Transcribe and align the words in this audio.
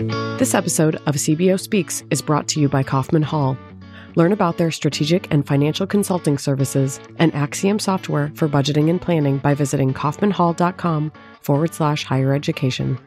This 0.00 0.54
episode 0.54 0.94
of 1.04 1.16
CBO 1.16 1.60
Speaks 1.60 2.04
is 2.08 2.22
brought 2.22 2.48
to 2.48 2.60
you 2.60 2.70
by 2.70 2.82
Kaufman 2.82 3.20
Hall. 3.20 3.58
Learn 4.16 4.32
about 4.32 4.56
their 4.56 4.70
strategic 4.70 5.30
and 5.30 5.46
financial 5.46 5.86
consulting 5.86 6.38
services 6.38 6.98
and 7.18 7.34
Axiom 7.34 7.78
software 7.78 8.32
for 8.34 8.48
budgeting 8.48 8.88
and 8.88 8.98
planning 8.98 9.36
by 9.36 9.52
visiting 9.52 9.92
kaufmanhall.com 9.92 11.12
forward 11.42 11.74
slash 11.74 12.04
higher 12.04 12.32
education. 12.32 12.98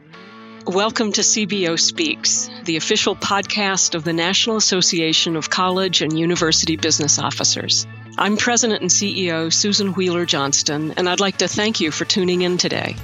Welcome 0.68 1.10
to 1.12 1.22
CBO 1.22 1.80
Speaks, 1.80 2.48
the 2.62 2.76
official 2.76 3.16
podcast 3.16 3.96
of 3.96 4.04
the 4.04 4.12
National 4.12 4.56
Association 4.56 5.34
of 5.34 5.50
College 5.50 6.00
and 6.00 6.16
University 6.16 6.76
Business 6.76 7.18
Officers. 7.18 7.88
I'm 8.18 8.36
President 8.36 8.82
and 8.82 8.90
CEO 8.90 9.52
Susan 9.52 9.94
Whealler 9.94 10.26
Johnston, 10.26 10.92
and 10.92 11.08
I'd 11.08 11.18
like 11.18 11.38
to 11.38 11.48
thank 11.48 11.80
you 11.80 11.90
for 11.90 12.04
tuning 12.04 12.42
in 12.42 12.56
today. 12.56 12.94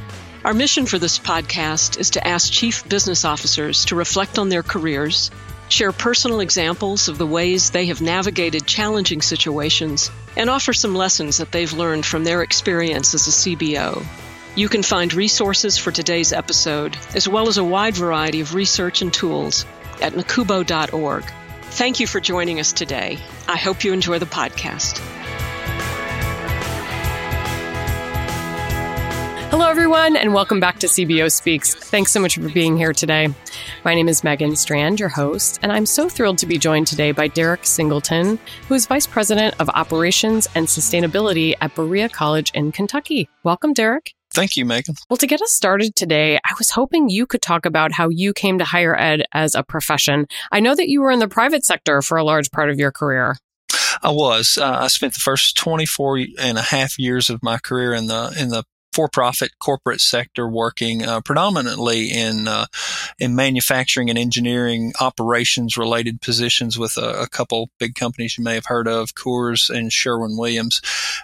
Our 0.43 0.54
mission 0.54 0.86
for 0.86 0.98
this 0.98 1.18
podcast 1.18 1.98
is 1.98 2.11
to 2.11 2.27
ask 2.27 2.50
chief 2.50 2.88
business 2.88 3.27
officers 3.27 3.84
to 3.86 3.95
reflect 3.95 4.38
on 4.38 4.48
their 4.48 4.62
careers, 4.62 5.30
share 5.69 5.92
personal 5.92 6.41
examples 6.41 7.09
of 7.09 7.19
the 7.19 7.27
ways 7.27 7.70
they 7.70 7.87
have 7.87 8.01
navigated 8.01 8.66
challenging 8.66 9.20
situations, 9.20 10.11
and 10.38 10.48
offer 10.48 10.73
some 10.73 10.95
lessons 10.95 11.37
that 11.37 11.52
they've 11.52 11.74
learned 11.74 12.06
from 12.06 12.24
their 12.24 12.42
experience 12.42 13.12
as 13.12 13.27
a 13.27 13.30
CBO. 13.30 14.02
You 14.56 14.70
can 14.70 14.83
find 14.83 15.12
resources 15.12 15.77
for 15.77 15.92
today's 15.92 16.33
episode, 16.33 16.97
as 17.14 17.28
well 17.28 17.48
as 17.48 17.59
a 17.59 17.64
wide 17.64 17.95
variety 17.95 18.41
of 18.41 18.55
research 18.55 19.02
and 19.02 19.12
tools 19.12 19.66
at 20.00 20.14
nacubo.org. 20.14 21.25
Thank 21.64 22.00
you 22.00 22.06
for 22.06 22.19
joining 22.19 22.61
us 22.61 22.72
today. 22.72 23.19
I 23.47 23.59
hope 23.59 23.84
you 23.84 23.92
enjoy 23.92 24.19
the 24.19 24.27
podcast. 24.27 25.20
Hello, 29.60 29.70
everyone, 29.70 30.16
and 30.16 30.32
welcome 30.32 30.59
back 30.59 30.78
to 30.78 30.87
CBO 30.87 31.30
Speaks. 31.30 31.74
Thanks 31.74 32.12
so 32.12 32.19
much 32.19 32.37
for 32.37 32.48
being 32.48 32.78
here 32.78 32.95
today. 32.95 33.28
My 33.84 33.95
name 33.95 34.09
is 34.09 34.24
Megan 34.24 34.56
Strand, 34.56 34.98
your 34.98 35.10
host, 35.10 35.59
and 35.62 35.70
I'm 35.70 35.84
so 35.84 36.09
thrilled 36.09 36.38
to 36.38 36.46
be 36.46 36.56
joined 36.56 36.86
today 36.86 37.12
by 37.12 37.28
Derek 37.28 37.66
Singleton, 37.66 38.38
who 38.69 38.75
is 38.75 38.86
Vice 38.86 39.06
President 39.06 39.55
of 39.61 39.69
Operations 39.69 40.48
and 40.55 40.66
Sustainability 40.66 41.56
at 41.61 41.75
Berea 41.75 42.08
College 42.08 42.50
in 42.55 42.72
Kentucky. 42.72 43.28
Welcome, 43.44 43.75
Derek. 43.75 44.14
Thank 44.31 44.56
you, 44.56 44.64
Megan. 44.64 44.94
Well, 45.11 45.19
to 45.19 45.27
get 45.27 45.42
us 45.42 45.53
started 45.53 45.94
today, 45.94 46.36
I 46.36 46.55
was 46.58 46.70
hoping 46.70 47.11
you 47.11 47.27
could 47.27 47.42
talk 47.42 47.66
about 47.66 47.92
how 47.92 48.08
you 48.08 48.33
came 48.33 48.58
to 48.61 48.64
higher 48.64 48.98
ed 48.98 49.27
as 49.34 49.55
a 49.55 49.62
profession. 49.62 50.27
I 50.50 50.61
know 50.61 50.75
that 50.75 50.88
you 50.88 51.03
were 51.03 51.11
in 51.11 51.19
the 51.19 51.28
private 51.28 51.66
sector 51.66 52.00
for 52.00 52.16
a 52.16 52.25
large 52.25 52.50
part 52.50 52.70
of 52.70 52.78
your 52.78 52.92
career. 52.92 53.36
I 54.03 54.11
was. 54.11 54.56
Uh, 54.56 54.78
I 54.81 54.86
spent 54.86 55.12
the 55.12 55.20
first 55.20 55.58
24 55.58 56.20
and 56.38 56.56
a 56.56 56.62
half 56.62 56.98
years 56.98 57.28
of 57.28 57.42
my 57.42 57.58
career 57.58 57.92
in 57.92 58.06
the 58.06 58.34
in 58.38 58.48
the 58.48 58.64
for-profit 58.92 59.52
corporate 59.58 60.00
sector 60.00 60.48
working 60.48 61.05
uh, 61.05 61.20
predominantly 61.20 62.10
in 62.10 62.48
uh, 62.48 62.66
in 63.19 63.34
manufacturing 63.34 64.10
and 64.10 64.19
engineering 64.19 64.92
operations 65.00 65.77
related 65.77 66.20
positions 66.20 66.78
with 66.78 66.97
a, 66.97 67.22
a, 67.22 67.28
couple 67.28 67.70
big 67.78 67.94
companies 67.94 68.36
you 68.36 68.42
may 68.42 68.55
have 68.55 68.66
heard 68.66 68.88
of 68.88 69.14
Coors 69.14 69.70
and 69.70 69.92
Sherwin 69.92 70.36
Williams. 70.36 70.80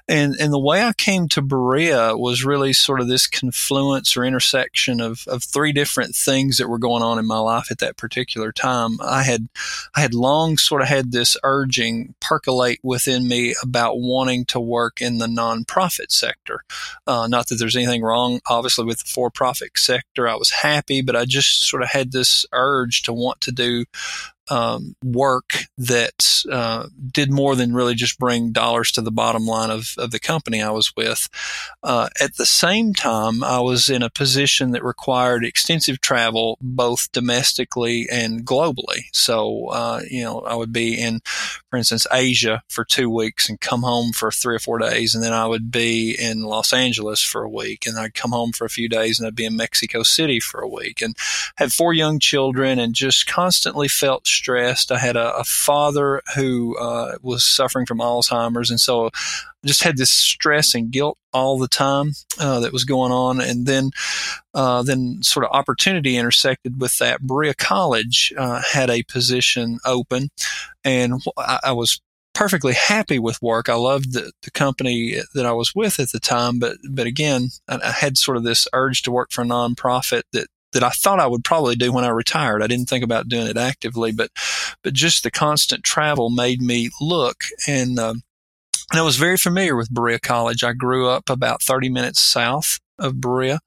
And 0.06 0.36
and 0.38 0.52
the 0.52 0.58
way 0.58 0.82
I 0.82 0.92
came 0.92 1.28
to 1.30 1.42
Berea 1.42 2.16
was 2.16 2.44
really 2.44 2.72
sort 2.72 3.00
of 3.00 3.08
this 3.08 3.26
confluence 3.26 4.16
or 4.16 4.24
intersection 4.24 5.00
of, 5.00 5.24
of 5.26 5.42
three 5.42 5.72
different 5.72 6.14
things 6.14 6.58
that 6.58 6.68
were 6.68 6.78
going 6.78 7.02
on 7.02 7.18
in 7.18 7.26
my 7.26 7.38
life 7.38 7.70
at 7.70 7.78
that 7.78 7.96
particular 7.96 8.52
time. 8.52 8.98
I 9.00 9.24
had 9.24 9.48
I 9.94 10.00
had 10.00 10.14
long 10.14 10.56
sort 10.56 10.82
of 10.82 10.88
had 10.88 11.10
this 11.10 11.36
urging 11.42 12.14
percolate 12.20 12.78
within 12.82 13.26
me 13.26 13.54
about 13.62 13.98
wanting 13.98 14.44
to 14.46 14.60
work 14.60 15.00
in 15.00 15.18
the 15.18 15.26
nonprofit 15.26 16.10
sector. 16.10 16.62
Uh, 17.06 17.26
not 17.26 17.48
that 17.48 17.55
that 17.56 17.64
there's 17.64 17.76
anything 17.76 18.02
wrong, 18.02 18.40
obviously, 18.48 18.84
with 18.84 18.98
the 18.98 19.04
for 19.04 19.30
profit 19.30 19.70
sector. 19.76 20.28
I 20.28 20.36
was 20.36 20.50
happy, 20.50 21.02
but 21.02 21.16
I 21.16 21.24
just 21.24 21.68
sort 21.68 21.82
of 21.82 21.88
had 21.88 22.12
this 22.12 22.46
urge 22.52 23.02
to 23.02 23.12
want 23.12 23.40
to 23.42 23.52
do 23.52 23.84
um, 24.48 24.94
work 25.02 25.64
that 25.76 26.44
uh, 26.50 26.86
did 27.10 27.32
more 27.32 27.56
than 27.56 27.74
really 27.74 27.94
just 27.94 28.18
bring 28.18 28.52
dollars 28.52 28.92
to 28.92 29.00
the 29.00 29.10
bottom 29.10 29.44
line 29.44 29.70
of, 29.70 29.94
of 29.98 30.10
the 30.10 30.20
company 30.20 30.62
I 30.62 30.70
was 30.70 30.92
with. 30.96 31.28
Uh, 31.82 32.08
at 32.20 32.36
the 32.36 32.46
same 32.46 32.94
time, 32.94 33.42
I 33.42 33.60
was 33.60 33.88
in 33.88 34.02
a 34.02 34.10
position 34.10 34.70
that 34.70 34.84
required 34.84 35.44
extensive 35.44 36.00
travel, 36.00 36.58
both 36.60 37.10
domestically 37.12 38.06
and 38.10 38.44
globally. 38.44 39.06
So, 39.12 39.68
uh, 39.68 40.00
you 40.08 40.22
know, 40.22 40.40
I 40.40 40.54
would 40.54 40.72
be 40.72 40.94
in, 40.94 41.20
for 41.76 41.78
instance, 41.78 42.06
Asia 42.10 42.62
for 42.70 42.86
two 42.86 43.10
weeks 43.10 43.50
and 43.50 43.60
come 43.60 43.82
home 43.82 44.10
for 44.12 44.30
three 44.30 44.56
or 44.56 44.58
four 44.58 44.78
days. 44.78 45.14
And 45.14 45.22
then 45.22 45.34
I 45.34 45.46
would 45.46 45.70
be 45.70 46.16
in 46.18 46.42
Los 46.42 46.72
Angeles 46.72 47.22
for 47.22 47.42
a 47.42 47.50
week 47.50 47.84
and 47.86 47.98
I'd 47.98 48.14
come 48.14 48.30
home 48.30 48.52
for 48.52 48.64
a 48.64 48.70
few 48.70 48.88
days 48.88 49.20
and 49.20 49.26
I'd 49.26 49.34
be 49.34 49.44
in 49.44 49.58
Mexico 49.58 50.02
City 50.02 50.40
for 50.40 50.62
a 50.62 50.68
week 50.68 51.02
and 51.02 51.14
had 51.56 51.74
four 51.74 51.92
young 51.92 52.18
children 52.18 52.78
and 52.78 52.94
just 52.94 53.26
constantly 53.26 53.88
felt 53.88 54.26
stressed. 54.26 54.90
I 54.90 54.96
had 54.96 55.16
a, 55.16 55.36
a 55.36 55.44
father 55.44 56.22
who 56.34 56.78
uh, 56.78 57.16
was 57.20 57.44
suffering 57.44 57.84
from 57.84 57.98
Alzheimer's, 57.98 58.70
and 58.70 58.80
so 58.80 59.10
just 59.64 59.82
had 59.82 59.96
this 59.96 60.10
stress 60.10 60.74
and 60.74 60.90
guilt 60.90 61.18
all 61.32 61.58
the 61.58 61.68
time 61.68 62.12
uh, 62.38 62.60
that 62.60 62.72
was 62.72 62.84
going 62.84 63.12
on. 63.12 63.40
And 63.40 63.66
then, 63.66 63.90
uh, 64.54 64.82
then 64.82 65.22
sort 65.22 65.44
of 65.44 65.52
opportunity 65.52 66.16
intersected 66.16 66.80
with 66.80 66.98
that. 66.98 67.22
Berea 67.22 67.54
College 67.54 68.32
uh, 68.36 68.62
had 68.72 68.90
a 68.90 69.02
position 69.02 69.78
open, 69.84 70.30
and 70.84 71.22
I, 71.36 71.60
I 71.64 71.72
was 71.72 72.00
perfectly 72.36 72.74
happy 72.74 73.18
with 73.18 73.40
work. 73.40 73.68
I 73.68 73.74
loved 73.74 74.12
the, 74.12 74.30
the, 74.42 74.50
company 74.50 75.20
that 75.32 75.46
I 75.46 75.52
was 75.52 75.74
with 75.74 75.98
at 75.98 76.12
the 76.12 76.20
time, 76.20 76.58
but 76.58 76.76
but 76.90 77.06
again, 77.06 77.48
I, 77.66 77.80
I, 77.82 77.90
had 77.92 78.18
sort 78.18 78.36
of 78.36 78.44
this 78.44 78.68
urge 78.74 79.00
to 79.02 79.10
work 79.10 79.30
for 79.32 79.40
a 79.40 79.46
nonprofit 79.46 80.22
that 80.32 80.48
that 80.72 80.84
I 80.84 80.90
thought 80.90 81.18
I 81.18 81.26
would 81.26 81.44
probably 81.44 81.76
do 81.76 81.92
when 81.92 82.04
I 82.04 82.08
retired. 82.08 82.62
I 82.62 82.66
didn't 82.66 82.90
think 82.90 83.02
about 83.02 83.28
doing 83.28 83.46
it 83.46 83.56
actively, 83.56 84.12
but 84.12 84.30
but 84.82 84.92
just 84.92 85.22
the 85.22 85.30
constant 85.30 85.82
travel 85.82 86.30
made 86.30 86.60
me 86.60 86.90
look 87.00 87.44
and. 87.66 87.98
Um, 87.98 88.22
and 88.92 89.00
I 89.00 89.02
was 89.02 89.16
very 89.16 89.36
familiar 89.36 89.76
with 89.76 89.92
Berea 89.92 90.20
College. 90.20 90.62
I 90.62 90.72
grew 90.72 91.08
up 91.08 91.28
about 91.28 91.62
30 91.62 91.88
minutes 91.88 92.22
south 92.22 92.78
of 92.98 93.20
Berea, 93.20 93.58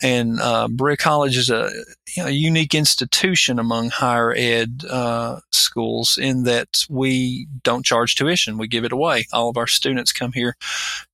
and 0.00 0.38
uh, 0.40 0.68
Berea 0.68 0.96
College 0.96 1.36
is 1.36 1.50
a, 1.50 1.70
you 2.16 2.22
know, 2.22 2.28
unique 2.28 2.74
institution 2.74 3.58
among 3.58 3.90
higher 3.90 4.32
ed 4.36 4.84
uh, 4.88 5.40
schools 5.50 6.18
in 6.20 6.44
that 6.44 6.84
we 6.88 7.48
don't 7.64 7.84
charge 7.84 8.14
tuition; 8.14 8.58
we 8.58 8.68
give 8.68 8.84
it 8.84 8.92
away. 8.92 9.26
All 9.32 9.48
of 9.48 9.56
our 9.56 9.66
students 9.66 10.12
come 10.12 10.32
here 10.32 10.54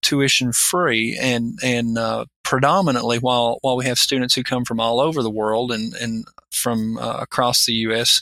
tuition 0.02 0.52
free, 0.52 1.16
and 1.18 1.58
and 1.62 1.96
uh, 1.96 2.26
predominantly 2.42 3.18
while 3.18 3.58
while 3.62 3.76
we 3.76 3.86
have 3.86 3.98
students 3.98 4.34
who 4.34 4.42
come 4.42 4.64
from 4.64 4.80
all 4.80 5.00
over 5.00 5.22
the 5.22 5.30
world 5.30 5.72
and 5.72 5.94
and 5.94 6.26
from 6.50 6.98
uh, 6.98 7.18
across 7.20 7.64
the 7.64 7.72
U.S 7.72 8.20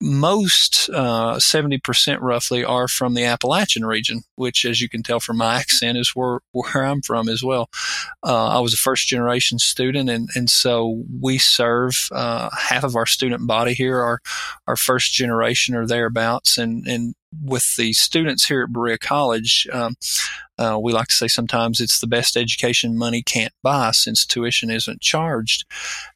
most 0.00 0.88
uh, 0.90 1.36
70% 1.36 2.18
roughly 2.20 2.64
are 2.64 2.88
from 2.88 3.14
the 3.14 3.24
Appalachian 3.24 3.84
region, 3.84 4.22
which, 4.36 4.64
as 4.64 4.80
you 4.80 4.88
can 4.88 5.02
tell 5.02 5.20
from 5.20 5.36
my 5.36 5.54
accent, 5.60 5.98
is 5.98 6.10
where, 6.10 6.40
where 6.52 6.84
I'm 6.84 7.02
from 7.02 7.28
as 7.28 7.42
well. 7.42 7.68
Uh, 8.24 8.48
I 8.48 8.60
was 8.60 8.72
a 8.74 8.78
first 8.78 9.08
generation 9.08 9.58
student, 9.58 10.08
and, 10.08 10.28
and 10.34 10.48
so 10.48 11.04
we 11.20 11.38
serve 11.38 11.94
uh, 12.12 12.50
half 12.56 12.84
of 12.84 12.96
our 12.96 13.06
student 13.06 13.46
body 13.46 13.74
here 13.74 13.98
are, 13.98 14.20
are 14.66 14.76
first 14.76 15.12
generation 15.12 15.74
or 15.74 15.86
thereabouts. 15.86 16.56
And, 16.56 16.86
and 16.86 17.14
with 17.42 17.76
the 17.76 17.92
students 17.92 18.46
here 18.46 18.62
at 18.62 18.72
Berea 18.72 18.98
College, 18.98 19.68
um, 19.72 19.94
uh, 20.60 20.78
we 20.78 20.92
like 20.92 21.06
to 21.06 21.14
say 21.14 21.26
sometimes 21.26 21.80
it's 21.80 22.00
the 22.00 22.06
best 22.06 22.36
education 22.36 22.96
money 22.96 23.22
can't 23.22 23.54
buy 23.62 23.90
since 23.92 24.26
tuition 24.26 24.70
isn't 24.70 25.00
charged. 25.00 25.64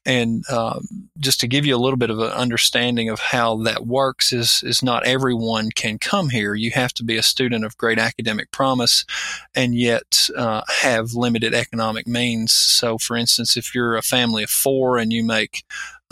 And 0.04 0.44
um, 0.50 1.08
just 1.18 1.40
to 1.40 1.48
give 1.48 1.64
you 1.64 1.74
a 1.74 1.80
little 1.80 1.96
bit 1.96 2.10
of 2.10 2.18
an 2.18 2.30
understanding 2.30 3.08
of 3.08 3.20
how 3.20 3.56
that 3.62 3.86
works 3.86 4.34
is 4.34 4.62
is 4.62 4.82
not 4.82 5.06
everyone 5.06 5.70
can 5.70 5.98
come 5.98 6.28
here. 6.28 6.54
You 6.54 6.72
have 6.72 6.92
to 6.94 7.04
be 7.04 7.16
a 7.16 7.22
student 7.22 7.64
of 7.64 7.78
great 7.78 7.98
academic 7.98 8.50
promise, 8.50 9.06
and 9.54 9.74
yet 9.74 10.28
uh, 10.36 10.62
have 10.82 11.14
limited 11.14 11.54
economic 11.54 12.06
means. 12.06 12.52
So, 12.52 12.98
for 12.98 13.16
instance, 13.16 13.56
if 13.56 13.74
you're 13.74 13.96
a 13.96 14.02
family 14.02 14.42
of 14.42 14.50
four 14.50 14.98
and 14.98 15.10
you 15.10 15.24
make 15.24 15.64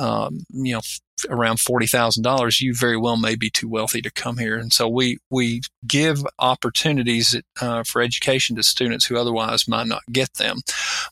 um, 0.02 0.44
you 0.50 0.74
know 0.74 0.80
around 1.30 1.60
forty 1.60 1.86
thousand 1.86 2.22
dollars, 2.22 2.60
you 2.60 2.74
very 2.74 2.96
well 2.96 3.16
may 3.16 3.36
be 3.36 3.50
too 3.50 3.68
wealthy 3.68 4.02
to 4.02 4.10
come 4.10 4.38
here. 4.38 4.56
And 4.56 4.72
so 4.72 4.88
we 4.88 5.18
we 5.30 5.62
give 5.86 6.18
opportunities 6.38 7.40
uh, 7.60 7.84
for 7.84 8.02
education 8.02 8.56
to 8.56 8.62
students 8.62 9.06
who 9.06 9.16
otherwise 9.16 9.68
might 9.68 9.86
not 9.86 10.02
get 10.10 10.34
them. 10.34 10.58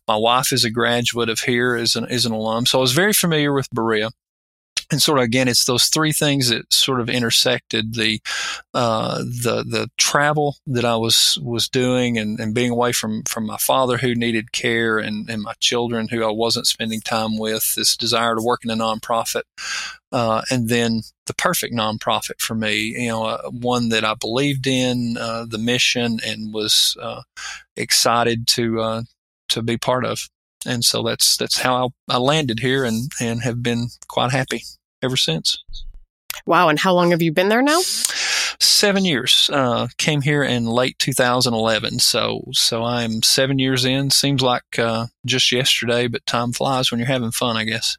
My 0.09 0.17
wife 0.17 0.53
is 0.53 0.65
a 0.65 0.71
graduate 0.71 1.29
of 1.29 1.41
here, 1.41 1.77
is 1.77 1.97
an 1.97 2.07
is 2.11 2.27
an 2.27 2.33
alum, 2.33 2.67
so 2.67 2.79
I 2.79 2.83
was 2.83 2.93
very 2.93 3.13
familiar 3.13 3.53
with 3.53 3.71
Berea 3.71 4.11
and 4.91 5.01
sort 5.01 5.19
of 5.19 5.25
again, 5.25 5.49
it's 5.49 5.65
those 5.65 5.87
three 5.87 6.13
things 6.13 6.49
that 6.49 6.73
sort 6.73 7.01
of 7.01 7.09
intersected 7.09 7.95
the 7.95 8.21
uh, 8.75 9.19
the 9.19 9.65
the 9.67 9.91
travel 9.99 10.57
that 10.67 10.85
I 10.85 10.97
was 10.97 11.39
was 11.43 11.69
doing, 11.69 12.19
and, 12.19 12.41
and 12.41 12.55
being 12.55 12.71
away 12.71 12.93
from 12.93 13.23
from 13.25 13.47
my 13.47 13.57
father 13.57 13.99
who 13.99 14.15
needed 14.15 14.53
care, 14.53 14.99
and, 14.99 15.29
and 15.31 15.43
my 15.43 15.55
children 15.61 16.09
who 16.09 16.25
I 16.25 16.31
wasn't 16.31 16.67
spending 16.67 17.01
time 17.01 17.39
with. 17.39 17.75
This 17.75 17.97
desire 17.97 18.35
to 18.35 18.43
work 18.43 18.65
in 18.65 18.71
a 18.71 18.77
nonprofit, 18.77 19.43
uh, 20.13 20.43
and 20.51 20.69
then 20.69 21.03
the 21.27 21.35
perfect 21.35 21.75
nonprofit 21.75 22.41
for 22.41 22.55
me. 22.55 22.95
You 22.99 23.09
know, 23.09 23.25
uh, 23.25 23.51
one 23.51 23.91
that 23.91 24.05
I 24.05 24.15
believed 24.15 24.67
in 24.67 25.17
uh, 25.19 25.47
the 25.49 25.59
mission 25.59 26.19
and 26.27 26.53
was 26.53 26.97
uh, 27.01 27.23
excited 27.77 28.47
to 28.49 28.81
uh, 28.81 29.03
to 29.51 29.63
be 29.63 29.77
part 29.77 30.05
of 30.05 30.29
and 30.67 30.85
so 30.85 31.03
that's 31.03 31.37
that's 31.37 31.59
how 31.59 31.91
I, 32.09 32.15
I, 32.15 32.19
landed 32.19 32.61
here 32.61 32.85
and 32.85 33.11
and 33.21 33.43
have 33.43 33.63
been 33.63 33.89
quite 34.09 34.31
happy. 34.31 34.63
Ever 35.03 35.17
since. 35.17 35.63
Wow. 36.47 36.69
And 36.69 36.79
how 36.79 36.95
long 36.95 37.11
have 37.11 37.23
you 37.23 37.33
been 37.33 37.49
there 37.49 37.63
now? 37.63 37.81
Seven 38.61 39.05
years. 39.05 39.51
Uh, 39.53 39.89
came 39.99 40.21
here 40.21 40.43
in 40.43 40.67
late 40.67 40.99
2011. 40.99 41.99
So, 41.99 42.45
so 42.53 42.85
I'm 42.85 43.23
seven 43.23 43.59
years 43.59 43.85
in. 43.85 44.11
Seems 44.11 44.43
like 44.43 44.79
uh, 44.79 45.07
just 45.25 45.53
yesterday, 45.53 46.09
but 46.09 46.27
time 46.27 46.53
flies 46.53 46.91
when 46.91 46.99
you're 46.99 47.07
having 47.07 47.31
fun, 47.31 47.57
I 47.57 47.65
guess. 47.65 47.97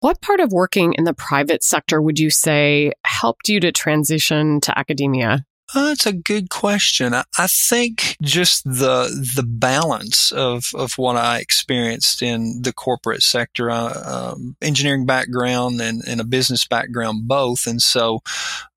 What 0.00 0.20
part 0.20 0.40
of 0.40 0.52
working 0.52 0.94
in 0.94 1.04
the 1.04 1.14
private 1.14 1.62
sector 1.62 2.02
would 2.02 2.18
you 2.18 2.28
say 2.28 2.92
helped 3.04 3.48
you 3.48 3.60
to 3.60 3.70
transition 3.70 4.60
to 4.62 4.76
academia? 4.76 5.44
Uh, 5.74 5.88
that's 5.88 6.06
a 6.06 6.12
good 6.12 6.50
question. 6.50 7.14
I, 7.14 7.24
I, 7.38 7.46
think 7.46 8.16
just 8.20 8.64
the 8.64 9.08
the 9.36 9.42
balance 9.42 10.30
of, 10.30 10.66
of 10.74 10.92
what 10.98 11.16
I 11.16 11.38
experienced 11.38 12.20
in 12.22 12.60
the 12.60 12.74
corporate 12.74 13.22
sector, 13.22 13.70
uh, 13.70 14.32
um, 14.34 14.56
engineering 14.60 15.06
background 15.06 15.80
and, 15.80 16.02
and 16.06 16.20
a 16.20 16.24
business 16.24 16.66
background 16.66 17.26
both, 17.26 17.66
and 17.66 17.80
so 17.80 18.20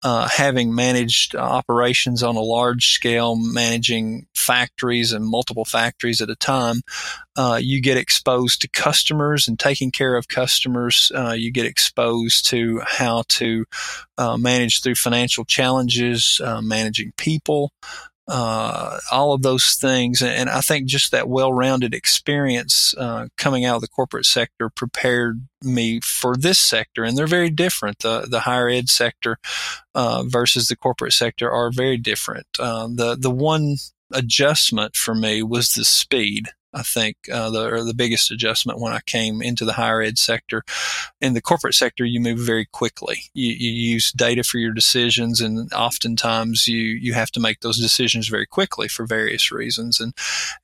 uh, 0.03 0.29
having 0.29 0.73
managed 0.73 1.35
operations 1.35 2.23
on 2.23 2.35
a 2.35 2.41
large 2.41 2.91
scale, 2.93 3.35
managing 3.35 4.27
factories 4.33 5.11
and 5.11 5.25
multiple 5.25 5.65
factories 5.65 6.21
at 6.21 6.29
a 6.29 6.35
time, 6.35 6.81
uh, 7.35 7.59
you 7.61 7.81
get 7.81 7.97
exposed 7.97 8.61
to 8.61 8.69
customers 8.69 9.47
and 9.47 9.59
taking 9.59 9.91
care 9.91 10.15
of 10.15 10.27
customers. 10.27 11.11
Uh, 11.13 11.31
you 11.31 11.51
get 11.51 11.65
exposed 11.65 12.47
to 12.47 12.79
how 12.85 13.23
to 13.27 13.65
uh, 14.17 14.37
manage 14.37 14.81
through 14.81 14.95
financial 14.95 15.45
challenges, 15.45 16.39
uh, 16.43 16.61
managing 16.61 17.13
people, 17.17 17.71
uh, 18.27 18.97
all 19.11 19.33
of 19.33 19.43
those 19.43 19.73
things. 19.73 20.21
And 20.21 20.49
I 20.49 20.61
think 20.61 20.87
just 20.87 21.11
that 21.11 21.29
well-rounded 21.29 21.93
experience 21.93 22.95
uh, 22.97 23.27
coming 23.37 23.65
out 23.65 23.75
of 23.75 23.81
the 23.81 23.87
corporate 23.87 24.25
sector 24.25 24.69
prepared 24.69 25.47
me 25.61 25.99
for 26.01 26.35
this 26.35 26.57
sector. 26.57 27.03
And 27.03 27.17
they're 27.17 27.27
very 27.27 27.51
different. 27.51 27.99
The 27.99 28.27
the 28.29 28.41
higher 28.41 28.69
ed 28.69 28.89
sector 28.89 29.37
uh, 29.93 30.23
versus 30.25 30.67
the 30.67 30.75
corporate 30.75 31.13
sector 31.13 31.51
are 31.51 31.71
very 31.71 31.97
different. 31.97 32.47
Uh, 32.59 32.87
the 32.87 33.15
the 33.15 33.31
one 33.31 33.75
adjustment 34.11 34.95
for 34.95 35.15
me 35.15 35.43
was 35.43 35.73
the 35.73 35.85
speed. 35.85 36.49
I 36.75 36.83
think 36.83 37.15
uh, 37.31 37.49
the 37.49 37.83
the 37.83 37.93
biggest 37.93 38.31
adjustment 38.31 38.79
when 38.79 38.91
I 38.93 38.99
came 39.05 39.41
into 39.41 39.63
the 39.63 39.73
higher 39.73 40.01
ed 40.01 40.17
sector. 40.17 40.63
In 41.21 41.33
the 41.33 41.41
corporate 41.41 41.73
sector, 41.73 42.03
you 42.03 42.19
move 42.19 42.39
very 42.39 42.65
quickly. 42.65 43.23
You, 43.33 43.51
you 43.51 43.71
use 43.71 44.11
data 44.11 44.43
for 44.43 44.57
your 44.57 44.73
decisions, 44.73 45.39
and 45.39 45.71
oftentimes 45.73 46.67
you 46.67 46.79
you 46.79 47.13
have 47.13 47.31
to 47.31 47.39
make 47.39 47.61
those 47.61 47.79
decisions 47.79 48.27
very 48.27 48.45
quickly 48.45 48.89
for 48.89 49.05
various 49.05 49.51
reasons. 49.51 50.01
And 50.01 50.13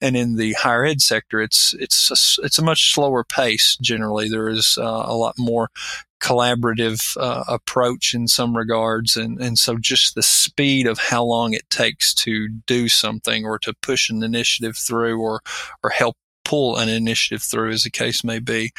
and 0.01 0.17
in 0.17 0.35
the 0.35 0.53
higher 0.53 0.85
ed 0.85 1.01
sector, 1.01 1.41
it's 1.41 1.73
it's 1.75 2.11
a, 2.11 2.45
it's 2.45 2.59
a 2.59 2.63
much 2.63 2.93
slower 2.93 3.23
pace. 3.23 3.77
Generally, 3.81 4.29
there 4.29 4.49
is 4.49 4.77
uh, 4.77 5.03
a 5.05 5.15
lot 5.15 5.35
more 5.37 5.69
collaborative 6.21 7.17
uh, 7.17 7.43
approach 7.47 8.13
in 8.13 8.27
some 8.27 8.55
regards. 8.55 9.17
And, 9.17 9.41
and 9.41 9.57
so 9.57 9.77
just 9.77 10.15
the 10.15 10.23
speed 10.23 10.87
of 10.87 10.99
how 10.99 11.23
long 11.23 11.53
it 11.53 11.69
takes 11.69 12.13
to 12.15 12.47
do 12.67 12.87
something 12.87 13.45
or 13.45 13.59
to 13.59 13.73
push 13.81 14.09
an 14.09 14.23
initiative 14.23 14.77
through 14.77 15.19
or, 15.19 15.41
or 15.83 15.89
help 15.89 16.15
pull 16.43 16.77
an 16.77 16.89
initiative 16.89 17.41
through, 17.41 17.71
as 17.71 17.83
the 17.83 17.89
case 17.89 18.23
may 18.23 18.39
be, 18.39 18.71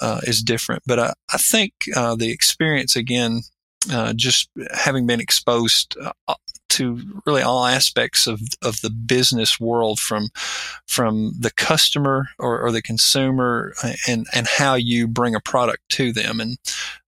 uh, 0.00 0.20
is 0.24 0.42
different. 0.42 0.82
But 0.86 0.98
I, 0.98 1.12
I 1.32 1.38
think 1.38 1.72
uh, 1.94 2.14
the 2.16 2.30
experience, 2.30 2.96
again, 2.96 3.42
uh, 3.92 4.12
just 4.14 4.50
having 4.74 5.06
been 5.06 5.20
exposed 5.20 5.96
uh, 6.28 6.34
to 6.76 7.00
really 7.26 7.42
all 7.42 7.66
aspects 7.66 8.26
of, 8.26 8.40
of 8.62 8.80
the 8.80 8.90
business 8.90 9.58
world 9.58 9.98
from 9.98 10.28
from 10.86 11.32
the 11.38 11.50
customer 11.50 12.28
or, 12.38 12.60
or 12.60 12.72
the 12.72 12.82
consumer 12.82 13.74
and 14.06 14.26
and 14.34 14.46
how 14.46 14.74
you 14.74 15.08
bring 15.08 15.34
a 15.34 15.40
product 15.40 15.88
to 15.90 16.12
them. 16.12 16.40
And 16.40 16.58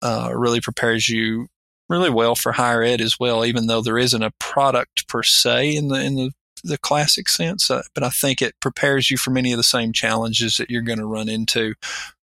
uh, 0.03 0.33
really 0.35 0.61
prepares 0.61 1.09
you 1.09 1.47
really 1.89 2.11
well 2.11 2.35
for 2.35 2.53
higher 2.53 2.83
ed 2.83 3.01
as 3.01 3.21
well 3.21 3.45
even 3.45 3.67
though 3.67 3.83
there 3.83 3.99
isn't 3.99 4.23
a 4.23 4.33
product 4.41 5.07
per 5.07 5.23
se 5.23 5.77
in 5.77 5.89
the 5.89 6.01
in 6.01 6.17
the 6.17 6.31
the 6.65 6.79
classic 6.79 7.29
sense. 7.29 7.71
Uh, 7.71 7.83
but 7.93 8.05
I 8.05 8.11
think 8.11 8.41
it 8.41 8.55
prepares 8.61 9.11
you 9.11 9.17
for 9.17 9.31
many 9.31 9.53
of 9.53 9.57
the 9.57 9.65
same 9.65 9.93
challenges 9.93 10.57
that 10.59 10.71
you're 10.71 10.83
going 10.83 11.01
to 11.01 11.07
run 11.07 11.29
into 11.29 11.75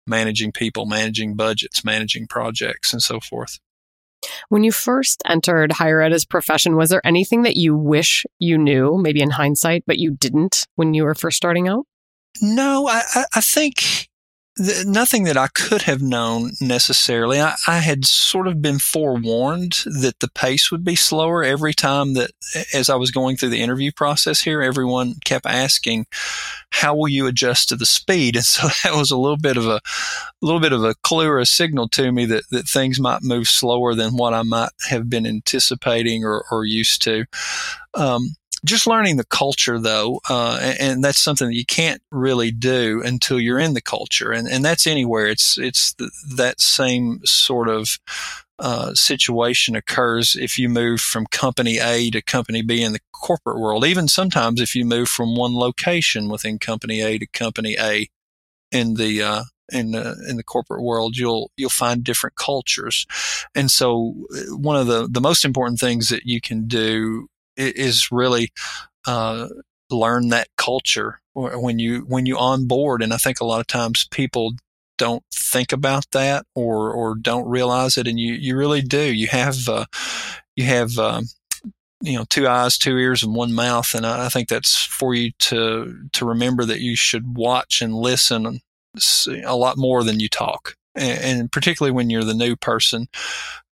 managing 0.07 0.51
people 0.53 0.87
managing 0.87 1.35
budgets 1.35 1.85
managing 1.85 2.27
projects 2.27 2.93
and 2.95 3.03
so 3.03 3.21
forth 3.21 3.59
when 4.49 4.65
you 4.65 4.73
first 4.73 5.23
entered 5.27 5.73
higher 5.73 6.01
ed 6.01 6.13
as 6.13 6.25
profession, 6.25 6.77
was 6.77 6.91
there 6.91 7.07
anything 7.07 7.43
that 7.43 7.57
you 7.57 7.77
wish 7.77 8.25
you 8.39 8.59
knew, 8.59 8.99
maybe 8.99 9.21
in 9.21 9.31
hindsight, 9.31 9.85
but 9.87 9.99
you 9.99 10.11
didn't 10.11 10.67
when 10.75 10.95
you 10.95 11.05
were 11.05 11.15
first 11.15 11.37
starting 11.37 11.69
out? 11.69 11.87
No, 12.41 12.89
I, 12.89 13.03
I 13.35 13.41
think 13.41 14.08
nothing 14.59 15.25
that 15.25 15.37
I 15.37 15.49
could 15.49 15.83
have 15.83 16.03
known 16.03 16.53
necessarily. 16.61 17.41
I, 17.41 17.55
I, 17.67 17.79
had 17.79 18.05
sort 18.05 18.49
of 18.49 18.61
been 18.61 18.79
forewarned 18.79 19.85
that 19.85 20.21
the 20.21 20.29
pace 20.29 20.71
would 20.71 20.85
be 20.85 20.97
slower 20.97 21.45
every 21.45 21.73
time 21.73 22.15
that, 22.15 22.33
as 22.75 22.91
I 22.91 22.97
was 22.97 23.11
going 23.11 23.37
through 23.37 23.51
the 23.51 23.61
interview 23.61 23.93
process 23.95 24.41
here, 24.41 24.63
everyone 24.63 25.15
kept 25.25 25.47
asking, 25.47 26.07
"How 26.71 26.95
will 26.95 27.09
you 27.09 27.27
adjust 27.27 27.69
to 27.69 27.77
the 27.77 27.87
speed?" 27.87 28.37
And 28.39 28.45
so 28.45 28.69
that 28.85 28.97
was 28.97 29.11
a 29.11 29.17
little 29.17 29.37
bit 29.37 29.57
of 29.57 29.67
a, 29.67 29.77
a 29.77 30.43
little 30.43 30.61
bit 30.61 30.73
of 30.73 30.85
a 30.85 30.95
clue 31.03 31.29
or 31.29 31.39
a 31.39 31.47
signal 31.47 31.89
to 31.91 32.13
me 32.13 32.27
that 32.27 32.45
that 32.51 32.69
things 32.69 33.01
might 33.01 33.23
move 33.23 33.49
slower 33.49 33.95
than 33.95 34.17
what 34.17 34.35
I 34.35 34.43
might 34.43 34.71
have 34.89 35.09
been 35.09 35.27
anticipating 35.27 36.25
or, 36.25 36.45
or 36.51 36.65
used 36.65 37.03
to. 37.03 37.25
Um, 37.95 38.35
just 38.65 38.87
learning 38.87 39.17
the 39.17 39.27
culture 39.27 39.79
though, 39.79 40.21
uh, 40.29 40.59
and, 40.61 40.81
and, 40.81 41.05
that's 41.05 41.21
something 41.21 41.49
that 41.49 41.55
you 41.55 41.65
can't 41.65 42.03
really 42.11 42.51
do 42.51 43.03
until 43.05 43.39
you're 43.41 43.59
in 43.59 43.75
the 43.75 43.81
culture, 43.81 44.33
and 44.33 44.49
and 44.49 44.65
that's 44.65 44.87
anywhere. 44.87 45.27
It's 45.27 45.59
it's 45.59 45.95
the, 45.95 46.11
that 46.37 46.61
same 46.61 47.21
sort 47.25 47.69
of 47.69 47.99
uh, 48.59 48.93
situation 48.95 49.77
occurs 49.77 50.35
if 50.35 50.59
you 50.59 50.69
move 50.69 51.01
from 51.01 51.27
company 51.27 51.79
A 51.79 52.11
to 52.11 52.21
company 52.21 52.63
B 52.63 52.83
in 52.83 52.93
the 52.93 53.01
corporate 53.13 53.61
world. 53.61 53.85
Even 53.85 54.09
sometimes 54.09 54.61
if 54.61 54.75
you 54.75 54.85
move 54.85 55.09
from 55.09 55.37
one 55.37 55.55
location 55.55 56.29
within 56.29 56.59
company 56.59 57.01
A 57.01 57.19
to 57.19 57.27
company 57.27 57.77
A 57.79 58.09
in 58.73 58.95
the 58.95 59.23
uh, 59.23 59.45
in 59.71 59.93
the 59.93 60.17
in 60.29 60.37
the 60.37 60.45
corporate 60.45 60.83
world, 60.83 61.17
you'll 61.17 61.51
you'll 61.57 61.71
find 61.71 62.03
different 62.03 62.37
cultures, 62.37 63.07
and 63.55 63.71
so 63.71 64.15
uh, 64.35 64.57
one 64.57 64.77
of 64.77 64.87
the 64.87 65.07
the 65.09 65.21
most 65.21 65.45
important 65.45 65.79
things 65.79 66.09
that 66.09 66.25
you 66.25 66.41
can 66.41 66.67
do 66.67 67.29
is 67.59 68.09
really 68.11 68.51
uh, 69.07 69.49
learn 69.91 70.29
that 70.29 70.49
culture 70.57 71.21
when 71.35 71.79
you 71.79 72.01
when 72.01 72.27
you 72.27 72.39
on 72.39 72.67
board. 72.67 73.03
And 73.03 73.13
I 73.13 73.17
think 73.17 73.41
a 73.41 73.45
lot 73.45 73.61
of 73.61 73.67
times 73.67 74.07
people 74.11 74.55
don't 74.97 75.23
think 75.33 75.73
about 75.73 76.07
that 76.13 76.47
or 76.55 76.93
or 76.93 77.15
don't 77.15 77.49
realize 77.49 77.99
it, 77.99 78.07
and 78.07 78.19
you 78.19 78.35
you 78.35 78.57
really 78.57 78.83
do. 78.83 79.13
You 79.13 79.29
have 79.29 79.69
uh, 79.69 79.87
you 80.57 80.65
have. 80.65 80.99
Um, 80.99 81.27
you 82.01 82.17
know, 82.17 82.25
two 82.31 82.47
eyes, 82.47 82.79
two 82.79 82.97
ears, 82.97 83.25
and 83.25 83.35
one 83.35 83.53
mouth, 83.53 83.93
and 83.93 84.07
I, 84.07 84.27
I 84.27 84.29
think 84.29 84.49
that's 84.49 84.77
for 84.77 85.17
you 85.17 85.33
to 85.41 86.07
to 86.13 86.25
remember 86.25 86.65
that 86.65 86.79
you 86.79 86.95
should 86.95 87.37
watch 87.37 87.83
and 87.83 87.93
listen 87.93 88.61
a 89.45 89.57
lot 89.57 89.77
more 89.77 90.05
than 90.05 90.21
you 90.21 90.29
talk 90.29 90.77
and, 90.99 91.51
particularly 91.51 91.93
when 91.93 92.11
you're 92.11 92.25
the 92.25 92.35
new 92.35 92.57
person 92.57 93.09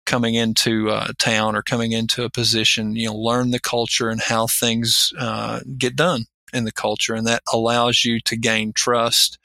coming 0.06 0.34
into 0.34 0.90
uh, 0.90 1.08
town 1.18 1.56
or 1.56 1.62
coming 1.62 1.92
into 1.92 2.24
a 2.24 2.30
position, 2.30 2.96
you 2.96 3.08
know, 3.08 3.14
learn 3.14 3.50
the 3.50 3.60
culture 3.60 4.08
and 4.08 4.20
how 4.20 4.46
things 4.46 5.12
uh, 5.18 5.60
get 5.76 5.96
done 5.96 6.24
in 6.52 6.64
the 6.64 6.72
culture, 6.72 7.14
and 7.14 7.26
that 7.26 7.42
allows 7.52 8.04
you 8.04 8.20
to 8.20 8.36
gain 8.36 8.72
trust, 8.72 9.38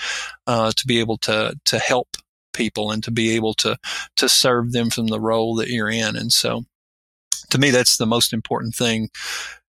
uh, 0.48 0.72
to 0.72 0.88
be 0.88 1.00
able 1.00 1.18
to 1.18 1.60
to 1.66 1.80
help 1.80 2.16
people 2.54 2.92
and 2.92 3.04
to 3.04 3.12
be 3.12 3.36
able 3.36 3.54
to 3.56 3.78
to 4.16 4.30
serve 4.30 4.72
them 4.72 4.90
from 4.90 5.08
the 5.08 5.20
role 5.20 5.56
that 5.56 5.70
you're 5.70 5.90
in. 5.90 6.16
And 6.16 6.32
so, 6.32 6.64
to 7.50 7.58
me, 7.58 7.72
that's 7.72 7.98
the 7.98 8.06
most 8.06 8.32
important 8.32 8.76
thing 8.76 9.10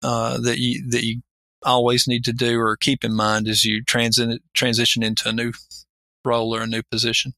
uh, 0.02 0.38
that 0.40 0.58
you 0.58 0.88
that 0.90 1.04
you 1.04 1.22
always 1.64 2.08
need 2.08 2.24
to 2.24 2.32
do 2.32 2.58
or 2.58 2.76
keep 2.76 3.04
in 3.04 3.14
mind 3.14 3.46
as 3.48 3.64
you 3.64 3.82
transit 3.84 4.42
transition 4.52 5.02
into 5.02 5.28
a 5.28 5.32
new 5.32 5.52
role 6.24 6.54
or 6.54 6.62
a 6.62 6.66
new 6.66 6.82
position. 6.82 7.34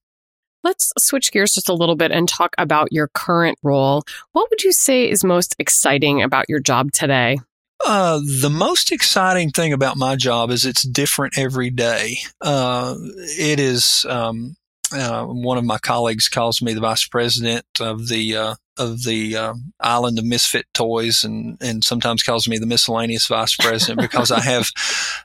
Let's 0.65 0.93
switch 0.99 1.31
gears 1.31 1.53
just 1.53 1.69
a 1.69 1.75
little 1.75 1.95
bit 1.95 2.11
and 2.11 2.27
talk 2.27 2.55
about 2.57 2.89
your 2.91 3.09
current 3.09 3.59
role. 3.63 4.03
What 4.33 4.49
would 4.49 4.65
you 4.65 4.73
say 4.73 5.09
is 5.09 5.23
most 5.23 5.55
exciting 5.59 6.23
about 6.23 6.47
your 6.49 6.59
job 6.59 6.91
today? 6.91 7.39
Uh, 7.85 8.19
the 8.41 8.51
most 8.51 8.91
exciting 8.91 9.51
thing 9.51 9.75
about 9.75 9.99
my 9.99 10.17
job 10.17 10.51
is 10.51 10.65
it's 10.65 10.83
different 10.83 11.37
every 11.37 11.69
day. 11.69 12.17
Uh, 12.41 12.95
it 12.99 13.61
is 13.61 14.07
um, 14.09 14.57
uh, 14.91 15.25
one 15.25 15.59
of 15.59 15.65
my 15.65 15.77
colleagues 15.77 16.29
calls 16.29 16.63
me 16.63 16.73
the 16.73 16.81
vice 16.81 17.07
president 17.07 17.67
of 17.81 18.09
the 18.09 18.35
uh, 18.35 18.55
of 18.77 19.05
the 19.05 19.37
um, 19.37 19.73
island 19.81 20.19
of 20.19 20.25
misfit 20.25 20.67
toys, 20.75 21.25
and 21.25 21.57
and 21.61 21.85
sometimes 21.85 22.23
calls 22.23 22.49
me 22.49 22.59
the 22.59 22.67
miscellaneous 22.67 23.27
vice 23.27 23.57
president 23.57 24.01
because 24.01 24.31
I 24.31 24.41
have 24.41 24.71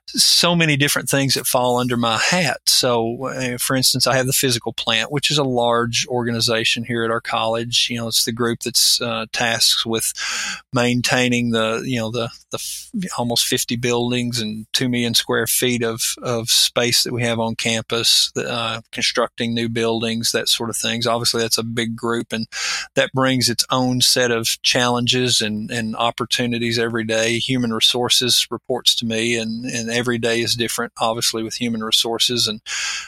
so 0.08 0.56
many 0.56 0.77
different 0.77 1.10
things 1.10 1.34
that 1.36 1.46
fall 1.46 1.77
under 1.77 1.98
my 1.98 2.18
hat. 2.18 2.58
So, 2.65 3.25
uh, 3.25 3.58
for 3.58 3.75
instance, 3.75 4.08
I 4.08 4.15
have 4.15 4.25
the 4.25 4.34
physical 4.34 4.74
plant, 4.74 5.12
which 5.12 5.32
is 5.32 5.38
a 5.38 5.44
large 5.44 6.06
organization 6.08 6.84
here 6.84 7.03
at 7.03 7.12
our 7.12 7.22
college. 7.22 7.88
You 7.89 7.98
know, 7.98 8.08
it's 8.08 8.25
the 8.25 8.32
group 8.32 8.60
that's 8.62 9.01
uh, 9.01 9.25
tasked 9.32 9.86
with 9.86 10.13
maintaining 10.74 11.51
the 11.51 11.82
you 11.86 12.00
know 12.00 12.12
the 12.12 12.29
the 12.51 12.58
f- 12.58 12.91
almost 13.18 13.46
50 13.46 13.75
buildings 13.75 14.39
and 14.39 14.65
two 14.74 14.89
million 14.89 15.13
square 15.13 15.48
feet 15.48 15.84
of 15.84 16.01
of 16.22 16.50
space 16.50 17.03
that 17.03 17.13
we 17.13 17.24
have 17.24 17.39
on 17.39 17.56
campus, 17.56 18.32
uh, 18.36 18.82
constructing 18.91 19.53
new 19.53 19.70
buildings, 19.70 20.32
that 20.32 20.50
sort 20.50 20.70
of 20.70 20.77
things. 20.77 21.06
Obviously, 21.06 21.41
that's 21.41 21.58
a 21.58 21.63
big 21.63 21.96
group, 21.96 22.34
and 22.34 22.48
that 22.96 23.12
brings 23.13 23.38
its 23.48 23.63
own 23.69 24.01
set 24.01 24.31
of 24.31 24.48
challenges 24.63 25.39
and 25.39 25.72
and 25.72 25.96
opportunities 25.96 26.79
every 26.79 27.05
day. 27.05 27.38
Human 27.38 27.72
resources 27.72 28.48
reports 28.50 28.96
to 28.96 29.05
me, 29.05 29.38
and 29.38 29.65
and 29.65 29.89
every 29.89 30.17
day 30.17 30.41
is 30.41 30.55
different, 30.55 30.91
obviously, 31.00 31.43
with 31.43 31.55
human 31.55 31.84
resources 31.84 32.48
and 32.48 32.60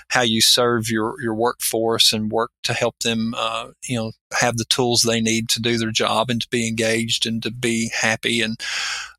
how 0.10 0.22
you 0.22 0.42
serve 0.42 0.90
your, 0.90 1.22
your 1.22 1.34
workforce 1.34 2.14
and 2.14 2.32
work 2.32 2.52
to 2.64 2.74
help 2.74 3.00
them, 3.00 3.34
uh, 3.38 3.68
you 3.84 3.98
know, 3.98 4.12
have 4.32 4.58
the 4.58 4.66
tools 4.66 5.02
they 5.02 5.22
need 5.22 5.50
to 5.50 5.62
do 5.62 5.78
their 5.78 5.92
job 5.92 6.30
and 6.30 6.42
to 6.42 6.48
be 6.50 6.68
engaged 6.68 7.26
and 7.26 7.42
to 7.44 7.52
be 7.52 7.90
happy. 7.90 8.42
And, 8.42 8.60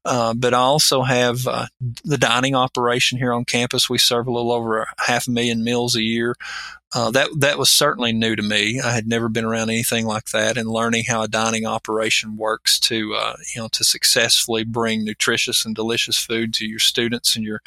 uh, 0.04 0.34
but 0.34 0.54
I 0.54 0.58
also 0.58 1.02
have 1.02 1.46
uh, 1.46 1.66
the 2.04 2.18
dining 2.18 2.54
operation 2.54 3.18
here 3.18 3.32
on 3.32 3.44
campus. 3.44 3.90
We 3.90 3.98
serve 3.98 4.26
a 4.26 4.32
little 4.32 4.52
over 4.52 4.86
half 4.98 5.28
a 5.28 5.30
million 5.30 5.64
meals 5.64 5.96
a 5.96 6.02
year. 6.02 6.34
Uh, 6.94 7.10
that 7.10 7.28
that 7.38 7.58
was 7.58 7.70
certainly 7.70 8.12
new 8.12 8.36
to 8.36 8.42
me. 8.42 8.80
I 8.80 8.92
had 8.92 9.06
never 9.06 9.28
been 9.28 9.44
around 9.44 9.70
anything 9.70 10.06
like 10.06 10.26
that, 10.26 10.58
and 10.58 10.68
learning 10.68 11.04
how 11.08 11.22
a 11.22 11.28
dining 11.28 11.64
operation 11.64 12.36
works 12.36 12.78
to 12.80 13.14
uh, 13.14 13.36
you 13.54 13.62
know 13.62 13.68
to 13.68 13.84
successfully 13.84 14.64
bring 14.64 15.04
nutritious 15.04 15.64
and 15.64 15.74
delicious 15.74 16.18
food 16.18 16.52
to 16.54 16.66
your 16.66 16.78
students 16.78 17.34
and 17.34 17.44
your 17.44 17.60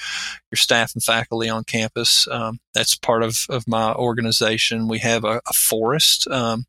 your 0.52 0.58
staff 0.58 0.94
and 0.94 1.04
faculty 1.04 1.50
on 1.50 1.64
campus. 1.64 2.28
Um, 2.30 2.60
that's 2.74 2.96
part 2.96 3.24
of 3.24 3.46
of 3.50 3.68
my 3.68 3.94
organization. 3.94 4.88
We 4.88 5.00
have 5.00 5.24
a, 5.24 5.42
a 5.48 5.54
forest. 5.54 6.28
Um, 6.28 6.66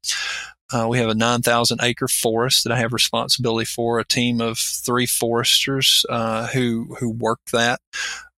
uh, 0.72 0.86
we 0.88 0.98
have 0.98 1.08
a 1.08 1.14
9,000 1.14 1.78
acre 1.80 2.08
forest 2.08 2.64
that 2.64 2.72
I 2.72 2.78
have 2.78 2.92
responsibility 2.92 3.66
for, 3.66 4.00
a 4.00 4.04
team 4.04 4.40
of 4.40 4.58
three 4.58 5.06
foresters 5.06 6.04
uh, 6.08 6.48
who 6.48 6.96
who 6.98 7.10
work 7.10 7.38
that. 7.52 7.80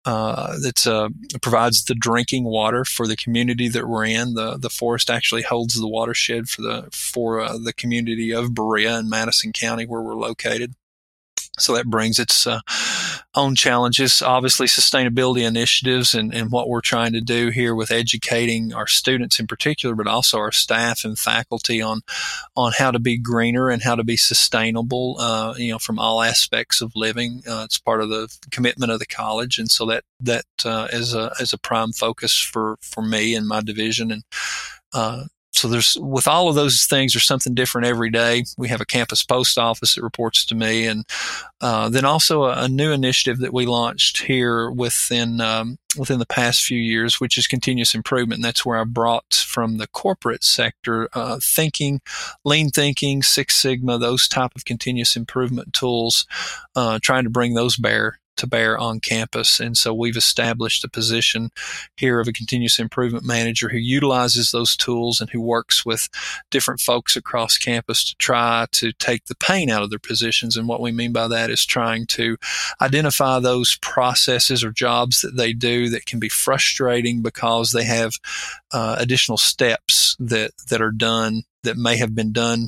Uh, 0.07 0.57
that 0.59 0.87
uh, 0.87 1.09
provides 1.41 1.83
the 1.83 1.93
drinking 1.93 2.45
water 2.45 2.85
for 2.85 3.07
the 3.07 3.17
community 3.17 3.67
that 3.67 3.89
we're 3.89 4.05
in. 4.05 4.35
The 4.35 4.55
the 4.55 4.69
forest 4.69 5.09
actually 5.09 5.41
holds 5.41 5.73
the 5.73 5.85
watershed 5.85 6.47
for 6.47 6.61
the 6.61 6.87
for 6.93 7.41
uh, 7.41 7.57
the 7.57 7.73
community 7.73 8.31
of 8.31 8.53
Berea 8.53 8.99
in 8.99 9.09
Madison 9.09 9.51
County 9.51 9.85
where 9.85 10.01
we're 10.01 10.15
located. 10.15 10.75
So 11.59 11.75
that 11.75 11.87
brings 11.87 12.19
its 12.19 12.47
uh, 12.47 12.61
own 13.35 13.55
challenges, 13.55 14.21
obviously 14.21 14.67
sustainability 14.67 15.45
initiatives 15.45 16.13
and, 16.13 16.33
and 16.33 16.51
what 16.51 16.69
we're 16.69 16.81
trying 16.81 17.13
to 17.13 17.21
do 17.21 17.49
here 17.49 17.75
with 17.75 17.91
educating 17.91 18.73
our 18.73 18.87
students 18.87 19.39
in 19.39 19.47
particular, 19.47 19.95
but 19.95 20.07
also 20.07 20.37
our 20.37 20.51
staff 20.51 21.03
and 21.03 21.17
faculty 21.17 21.81
on, 21.81 22.01
on 22.55 22.71
how 22.77 22.91
to 22.91 22.99
be 22.99 23.17
greener 23.17 23.69
and 23.69 23.83
how 23.83 23.95
to 23.95 24.03
be 24.03 24.17
sustainable, 24.17 25.15
uh, 25.19 25.53
you 25.57 25.71
know, 25.71 25.79
from 25.79 25.99
all 25.99 26.21
aspects 26.21 26.81
of 26.81 26.91
living. 26.95 27.41
Uh, 27.47 27.63
it's 27.65 27.79
part 27.79 28.01
of 28.01 28.09
the 28.09 28.27
commitment 28.51 28.91
of 28.91 28.99
the 28.99 29.05
college. 29.05 29.57
And 29.57 29.69
so 29.69 29.85
that, 29.85 30.03
that, 30.19 30.45
uh, 30.65 30.87
is 30.91 31.13
a, 31.13 31.31
is 31.39 31.53
a 31.53 31.57
prime 31.57 31.91
focus 31.91 32.37
for, 32.37 32.77
for 32.81 33.01
me 33.01 33.35
and 33.35 33.47
my 33.47 33.61
division. 33.61 34.11
And, 34.11 34.23
uh, 34.93 35.25
so 35.57 35.67
there's 35.67 35.97
with 35.99 36.27
all 36.27 36.49
of 36.49 36.55
those 36.55 36.85
things 36.85 37.13
there's 37.13 37.25
something 37.25 37.55
different 37.55 37.87
every 37.87 38.09
day. 38.09 38.43
We 38.57 38.67
have 38.69 38.81
a 38.81 38.85
campus 38.85 39.23
post 39.23 39.57
office 39.57 39.95
that 39.95 40.03
reports 40.03 40.45
to 40.45 40.55
me 40.55 40.85
and 40.85 41.05
uh, 41.61 41.89
then 41.89 42.05
also 42.05 42.43
a, 42.43 42.63
a, 42.63 42.67
new 42.67 42.91
initiative 42.91 43.39
that 43.39 43.53
we 43.53 43.65
launched 43.65 44.19
here 44.19 44.69
within 44.69 45.41
um, 45.41 45.79
within 45.97 46.19
the 46.19 46.25
past 46.25 46.63
few 46.63 46.77
years 46.77 47.19
which 47.19 47.37
is 47.37 47.47
continuous 47.47 47.95
improvement. 47.95 48.37
And 48.37 48.45
that's 48.45 48.65
where 48.65 48.79
i 48.79 48.83
brought 48.83 49.33
from 49.33 49.77
the 49.77 49.87
corporate 49.87 50.43
sector 50.43 51.09
uh, 51.13 51.39
thinking 51.41 52.01
lean 52.45 52.69
thinking 52.69 53.23
six 53.23 53.55
sigma 53.55 53.97
those 53.97 54.27
type 54.27 54.51
of 54.55 54.65
continuous 54.65 55.15
improvement 55.15 55.73
tools 55.73 56.27
uh, 56.75 56.99
trying 57.01 57.23
to 57.23 57.29
bring 57.29 57.55
those 57.55 57.77
bear 57.77 58.19
to 58.37 58.47
bear 58.47 58.77
on 58.77 58.99
campus. 58.99 59.59
And 59.59 59.77
so 59.77 59.93
we've 59.93 60.17
established 60.17 60.83
a 60.83 60.89
position 60.89 61.51
here 61.95 62.19
of 62.19 62.27
a 62.27 62.33
continuous 62.33 62.79
improvement 62.79 63.25
manager 63.25 63.69
who 63.69 63.77
utilizes 63.77 64.51
those 64.51 64.75
tools 64.75 65.19
and 65.19 65.29
who 65.29 65.41
works 65.41 65.85
with 65.85 66.09
different 66.49 66.79
folks 66.79 67.15
across 67.15 67.57
campus 67.57 68.03
to 68.05 68.15
try 68.15 68.65
to 68.71 68.91
take 68.93 69.25
the 69.25 69.35
pain 69.35 69.69
out 69.69 69.83
of 69.83 69.89
their 69.89 69.99
positions. 69.99 70.55
And 70.55 70.67
what 70.67 70.81
we 70.81 70.91
mean 70.91 71.13
by 71.13 71.27
that 71.27 71.49
is 71.49 71.65
trying 71.65 72.05
to 72.07 72.37
identify 72.81 73.39
those 73.39 73.77
processes 73.81 74.63
or 74.63 74.71
jobs 74.71 75.21
that 75.21 75.35
they 75.35 75.53
do 75.53 75.89
that 75.89 76.05
can 76.05 76.19
be 76.19 76.29
frustrating 76.29 77.21
because 77.21 77.71
they 77.71 77.83
have 77.85 78.13
uh, 78.71 78.95
additional 78.99 79.37
steps 79.37 80.15
that, 80.19 80.51
that 80.69 80.81
are 80.81 80.91
done 80.91 81.43
that 81.63 81.77
may 81.77 81.97
have 81.97 82.15
been 82.15 82.31
done 82.31 82.67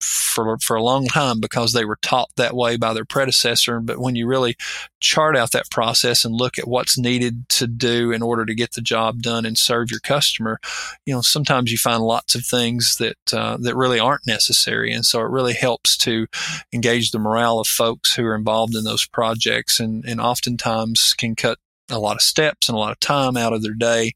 for 0.00 0.58
for 0.58 0.76
a 0.76 0.82
long 0.82 1.06
time 1.06 1.40
because 1.40 1.72
they 1.72 1.84
were 1.84 1.98
taught 2.02 2.30
that 2.36 2.54
way 2.54 2.76
by 2.76 2.92
their 2.92 3.04
predecessor. 3.04 3.80
But 3.80 3.98
when 3.98 4.16
you 4.16 4.26
really 4.26 4.56
chart 5.00 5.36
out 5.36 5.52
that 5.52 5.70
process 5.70 6.24
and 6.24 6.34
look 6.34 6.58
at 6.58 6.68
what's 6.68 6.98
needed 6.98 7.48
to 7.50 7.66
do 7.66 8.12
in 8.12 8.22
order 8.22 8.44
to 8.44 8.54
get 8.54 8.72
the 8.72 8.80
job 8.80 9.22
done 9.22 9.44
and 9.44 9.56
serve 9.56 9.90
your 9.90 10.00
customer, 10.00 10.58
you 11.06 11.14
know 11.14 11.20
sometimes 11.20 11.70
you 11.70 11.78
find 11.78 12.02
lots 12.02 12.34
of 12.34 12.44
things 12.44 12.96
that 12.96 13.18
uh, 13.32 13.56
that 13.60 13.76
really 13.76 14.00
aren't 14.00 14.26
necessary, 14.26 14.92
and 14.92 15.04
so 15.04 15.20
it 15.20 15.30
really 15.30 15.54
helps 15.54 15.96
to 15.98 16.26
engage 16.72 17.10
the 17.10 17.18
morale 17.18 17.58
of 17.58 17.66
folks 17.66 18.14
who 18.14 18.24
are 18.24 18.34
involved 18.34 18.74
in 18.74 18.84
those 18.84 19.06
projects, 19.06 19.80
and 19.80 20.04
and 20.04 20.20
oftentimes 20.20 21.14
can 21.16 21.34
cut 21.34 21.58
a 21.90 21.98
lot 21.98 22.16
of 22.16 22.22
steps 22.22 22.68
and 22.68 22.76
a 22.76 22.78
lot 22.78 22.92
of 22.92 23.00
time 23.00 23.36
out 23.36 23.52
of 23.52 23.62
their 23.62 23.74
day 23.74 24.12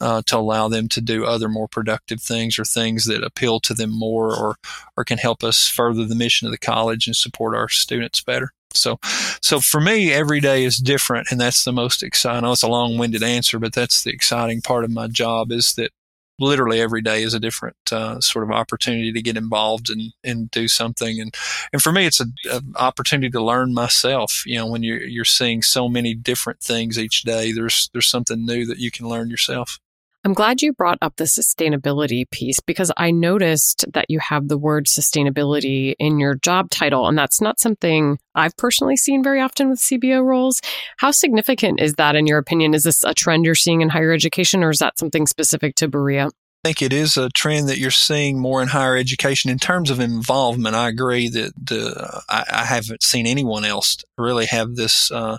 uh, 0.00 0.22
to 0.26 0.36
allow 0.36 0.68
them 0.68 0.88
to 0.88 1.00
do 1.00 1.24
other 1.24 1.48
more 1.48 1.68
productive 1.68 2.20
things 2.20 2.58
or 2.58 2.64
things 2.64 3.04
that 3.06 3.24
appeal 3.24 3.60
to 3.60 3.74
them 3.74 3.90
more 3.90 4.34
or 4.34 4.56
or 4.96 5.04
can 5.04 5.18
help 5.18 5.42
us 5.42 5.68
further 5.68 6.04
the 6.04 6.14
mission 6.14 6.46
of 6.46 6.52
the 6.52 6.58
college 6.58 7.06
and 7.06 7.16
support 7.16 7.56
our 7.56 7.68
students 7.68 8.22
better. 8.22 8.52
So, 8.76 8.98
so 9.40 9.60
for 9.60 9.80
me, 9.80 10.12
every 10.12 10.40
day 10.40 10.64
is 10.64 10.78
different, 10.78 11.28
and 11.30 11.40
that's 11.40 11.64
the 11.64 11.72
most 11.72 12.02
exciting. 12.02 12.38
I 12.38 12.40
know 12.40 12.52
it's 12.52 12.64
a 12.64 12.68
long-winded 12.68 13.22
answer, 13.22 13.60
but 13.60 13.72
that's 13.72 14.02
the 14.02 14.10
exciting 14.10 14.62
part 14.62 14.82
of 14.82 14.90
my 14.90 15.06
job 15.06 15.52
is 15.52 15.74
that 15.74 15.92
literally 16.38 16.80
every 16.80 17.00
day 17.00 17.22
is 17.22 17.34
a 17.34 17.40
different 17.40 17.76
uh, 17.92 18.20
sort 18.20 18.44
of 18.44 18.50
opportunity 18.50 19.12
to 19.12 19.22
get 19.22 19.36
involved 19.36 19.90
and, 19.90 20.12
and 20.22 20.50
do 20.50 20.68
something. 20.68 21.20
And, 21.20 21.34
and 21.72 21.80
for 21.80 21.92
me, 21.92 22.06
it's 22.06 22.20
an 22.20 22.34
opportunity 22.76 23.30
to 23.30 23.42
learn 23.42 23.74
myself. 23.74 24.42
You 24.46 24.58
know, 24.58 24.66
when 24.66 24.82
you're, 24.82 25.04
you're 25.04 25.24
seeing 25.24 25.62
so 25.62 25.88
many 25.88 26.14
different 26.14 26.60
things 26.60 26.98
each 26.98 27.22
day, 27.22 27.52
there's, 27.52 27.88
there's 27.92 28.08
something 28.08 28.44
new 28.44 28.66
that 28.66 28.78
you 28.78 28.90
can 28.90 29.08
learn 29.08 29.30
yourself. 29.30 29.78
I'm 30.26 30.32
glad 30.32 30.62
you 30.62 30.72
brought 30.72 30.96
up 31.02 31.16
the 31.16 31.24
sustainability 31.24 32.28
piece 32.30 32.58
because 32.58 32.90
I 32.96 33.10
noticed 33.10 33.84
that 33.92 34.06
you 34.08 34.18
have 34.20 34.48
the 34.48 34.56
word 34.56 34.86
sustainability 34.86 35.94
in 35.98 36.18
your 36.18 36.36
job 36.36 36.70
title, 36.70 37.06
and 37.06 37.18
that's 37.18 37.42
not 37.42 37.60
something 37.60 38.18
I've 38.34 38.56
personally 38.56 38.96
seen 38.96 39.22
very 39.22 39.42
often 39.42 39.68
with 39.68 39.80
CBO 39.80 40.24
roles. 40.24 40.62
How 40.96 41.10
significant 41.10 41.78
is 41.78 41.96
that, 41.96 42.16
in 42.16 42.26
your 42.26 42.38
opinion? 42.38 42.72
Is 42.72 42.84
this 42.84 43.04
a 43.04 43.12
trend 43.12 43.44
you're 43.44 43.54
seeing 43.54 43.82
in 43.82 43.90
higher 43.90 44.12
education, 44.12 44.64
or 44.64 44.70
is 44.70 44.78
that 44.78 44.98
something 44.98 45.26
specific 45.26 45.74
to 45.74 45.88
Berea? 45.88 46.30
I 46.64 46.68
think 46.68 46.80
it 46.80 46.94
is 46.94 47.18
a 47.18 47.28
trend 47.28 47.68
that 47.68 47.76
you're 47.76 47.90
seeing 47.90 48.38
more 48.38 48.62
in 48.62 48.68
higher 48.68 48.96
education 48.96 49.50
in 49.50 49.58
terms 49.58 49.90
of 49.90 50.00
involvement. 50.00 50.74
I 50.74 50.88
agree 50.88 51.28
that 51.28 51.52
uh, 51.70 52.20
I, 52.26 52.62
I, 52.62 52.64
haven't 52.64 53.02
seen 53.02 53.26
anyone 53.26 53.66
else 53.66 54.02
really 54.16 54.46
have 54.46 54.74
this 54.74 55.10
uh, 55.12 55.36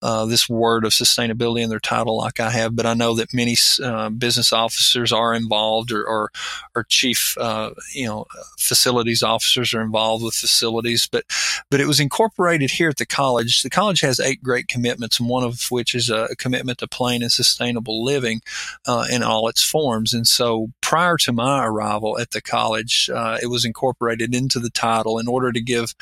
uh, 0.00 0.26
this 0.26 0.48
word 0.48 0.84
of 0.84 0.92
sustainability 0.92 1.62
in 1.62 1.70
their 1.70 1.80
title 1.80 2.18
like 2.18 2.38
I 2.38 2.50
have, 2.50 2.76
but 2.76 2.86
I 2.86 2.94
know 2.94 3.16
that 3.16 3.34
many 3.34 3.56
uh, 3.82 4.10
business 4.10 4.52
officers 4.52 5.10
are 5.12 5.34
involved, 5.34 5.90
or 5.90 6.06
or, 6.06 6.30
or 6.76 6.84
chief 6.84 7.36
uh, 7.40 7.70
you 7.92 8.06
know 8.06 8.26
facilities 8.56 9.24
officers 9.24 9.74
are 9.74 9.82
involved 9.82 10.22
with 10.22 10.34
facilities. 10.34 11.08
But 11.10 11.24
but 11.68 11.80
it 11.80 11.86
was 11.86 11.98
incorporated 11.98 12.70
here 12.70 12.90
at 12.90 12.98
the 12.98 13.06
college. 13.06 13.62
The 13.62 13.70
college 13.70 14.02
has 14.02 14.20
eight 14.20 14.40
great 14.40 14.68
commitments, 14.68 15.20
one 15.20 15.42
of 15.42 15.66
which 15.68 15.96
is 15.96 16.10
a 16.10 16.36
commitment 16.36 16.78
to 16.78 16.86
plain 16.86 17.22
and 17.22 17.32
sustainable 17.32 18.04
living 18.04 18.40
uh, 18.86 19.06
in 19.10 19.24
all 19.24 19.48
its 19.48 19.64
forms, 19.64 20.14
and 20.14 20.28
so 20.28 20.59
prior 20.80 21.16
to 21.18 21.32
my 21.32 21.64
arrival 21.64 22.18
at 22.18 22.30
the 22.30 22.40
college, 22.40 23.08
uh, 23.12 23.38
it 23.42 23.46
was 23.46 23.64
incorporated 23.64 24.34
into 24.34 24.58
the 24.58 24.70
title 24.70 25.18
in 25.18 25.28
order 25.28 25.52
to 25.52 25.60
give 25.60 25.94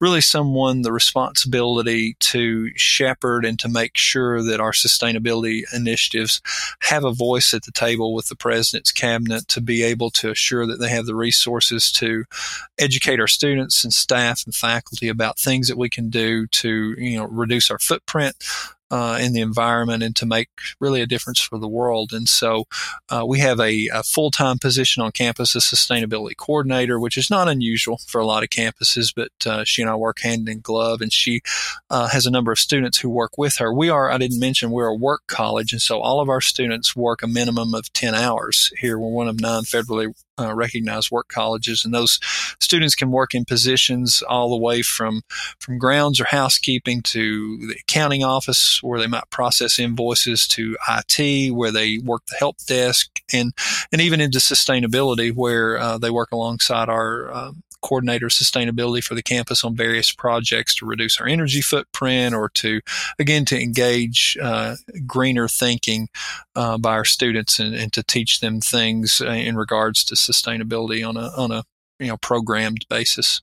really 0.00 0.20
someone 0.20 0.82
the 0.82 0.92
responsibility 0.92 2.16
to 2.20 2.70
shepherd 2.76 3.44
and 3.44 3.58
to 3.58 3.68
make 3.68 3.96
sure 3.96 4.42
that 4.42 4.60
our 4.60 4.72
sustainability 4.72 5.62
initiatives 5.72 6.40
have 6.80 7.04
a 7.04 7.12
voice 7.12 7.54
at 7.54 7.64
the 7.64 7.72
table 7.72 8.14
with 8.14 8.28
the 8.28 8.36
president's 8.36 8.92
cabinet 8.92 9.48
to 9.48 9.60
be 9.60 9.82
able 9.82 10.10
to 10.10 10.30
assure 10.30 10.66
that 10.66 10.78
they 10.78 10.88
have 10.88 11.06
the 11.06 11.14
resources 11.14 11.90
to 11.90 12.24
educate 12.78 13.20
our 13.20 13.26
students 13.26 13.84
and 13.84 13.92
staff 13.92 14.42
and 14.44 14.54
faculty 14.54 15.08
about 15.08 15.38
things 15.38 15.68
that 15.68 15.78
we 15.78 15.88
can 15.88 16.10
do 16.10 16.46
to 16.48 16.94
you 16.98 17.16
know 17.16 17.26
reduce 17.26 17.70
our 17.70 17.78
footprint 17.78 18.36
uh, 18.90 19.18
in 19.20 19.32
the 19.32 19.40
environment 19.40 20.02
and 20.02 20.14
to 20.16 20.26
make 20.26 20.48
really 20.80 21.00
a 21.00 21.06
difference 21.06 21.40
for 21.40 21.58
the 21.58 21.68
world. 21.68 22.12
And 22.12 22.28
so 22.28 22.64
uh, 23.08 23.24
we 23.26 23.38
have 23.40 23.58
a, 23.60 23.88
a 23.92 24.02
full 24.02 24.30
time 24.30 24.58
position 24.58 25.02
on 25.02 25.12
campus 25.12 25.56
as 25.56 25.64
sustainability 25.64 26.36
coordinator, 26.36 27.00
which 27.00 27.16
is 27.16 27.30
not 27.30 27.48
unusual 27.48 27.98
for 28.06 28.20
a 28.20 28.26
lot 28.26 28.42
of 28.42 28.50
campuses, 28.50 29.12
but 29.14 29.32
uh, 29.46 29.64
she 29.64 29.82
and 29.82 29.90
I 29.90 29.96
work 29.96 30.20
hand 30.20 30.48
in 30.48 30.60
glove, 30.60 31.00
and 31.00 31.12
she 31.12 31.40
uh, 31.90 32.08
has 32.08 32.26
a 32.26 32.30
number 32.30 32.52
of 32.52 32.58
students 32.58 32.98
who 32.98 33.08
work 33.08 33.38
with 33.38 33.56
her. 33.56 33.72
We 33.72 33.88
are, 33.88 34.10
I 34.10 34.18
didn't 34.18 34.40
mention, 34.40 34.70
we're 34.70 34.86
a 34.86 34.94
work 34.94 35.22
college, 35.26 35.72
and 35.72 35.82
so 35.82 36.00
all 36.00 36.20
of 36.20 36.28
our 36.28 36.40
students 36.40 36.94
work 36.94 37.22
a 37.22 37.26
minimum 37.26 37.74
of 37.74 37.92
10 37.92 38.14
hours 38.14 38.72
here. 38.78 38.98
We're 38.98 39.08
one 39.08 39.28
of 39.28 39.40
nine 39.40 39.62
federally 39.62 40.14
uh, 40.38 40.54
recognized 40.54 41.10
work 41.10 41.28
colleges, 41.28 41.84
and 41.84 41.94
those 41.94 42.18
students 42.60 42.94
can 42.94 43.10
work 43.10 43.34
in 43.34 43.44
positions 43.44 44.22
all 44.28 44.50
the 44.50 44.58
way 44.58 44.82
from 44.82 45.22
from 45.58 45.78
grounds 45.78 46.20
or 46.20 46.24
housekeeping 46.24 47.02
to 47.02 47.58
the 47.58 47.76
accounting 47.80 48.24
office, 48.24 48.80
where 48.82 48.98
they 48.98 49.06
might 49.06 49.30
process 49.30 49.78
invoices, 49.78 50.46
to 50.48 50.76
IT, 50.88 51.54
where 51.54 51.70
they 51.70 51.98
work 51.98 52.22
the 52.26 52.36
help 52.36 52.58
desk, 52.66 53.20
and 53.32 53.52
and 53.92 54.00
even 54.00 54.20
into 54.20 54.38
sustainability, 54.38 55.32
where 55.34 55.78
uh, 55.78 55.98
they 55.98 56.10
work 56.10 56.32
alongside 56.32 56.88
our 56.88 57.32
uh, 57.32 57.52
coordinator 57.84 58.26
of 58.26 58.32
sustainability 58.32 59.04
for 59.04 59.14
the 59.14 59.22
campus 59.22 59.62
on 59.62 59.76
various 59.76 60.10
projects 60.10 60.74
to 60.74 60.86
reduce 60.86 61.20
our 61.20 61.28
energy 61.28 61.60
footprint 61.60 62.34
or 62.34 62.48
to, 62.48 62.80
again, 63.18 63.44
to 63.44 63.60
engage 63.60 64.36
uh, 64.42 64.76
greener 65.06 65.46
thinking 65.46 66.08
uh, 66.56 66.78
by 66.78 66.92
our 66.92 67.04
students 67.04 67.58
and, 67.58 67.74
and, 67.74 67.92
to 67.92 68.02
teach 68.02 68.40
them 68.40 68.60
things 68.60 69.20
uh, 69.20 69.26
in 69.26 69.56
regards 69.56 70.02
to 70.04 70.14
sustainability 70.14 71.06
on 71.06 71.16
a, 71.16 71.28
on 71.36 71.52
a 71.52 71.64
you 72.00 72.08
know, 72.08 72.16
programmed 72.16 72.86
basis. 72.88 73.42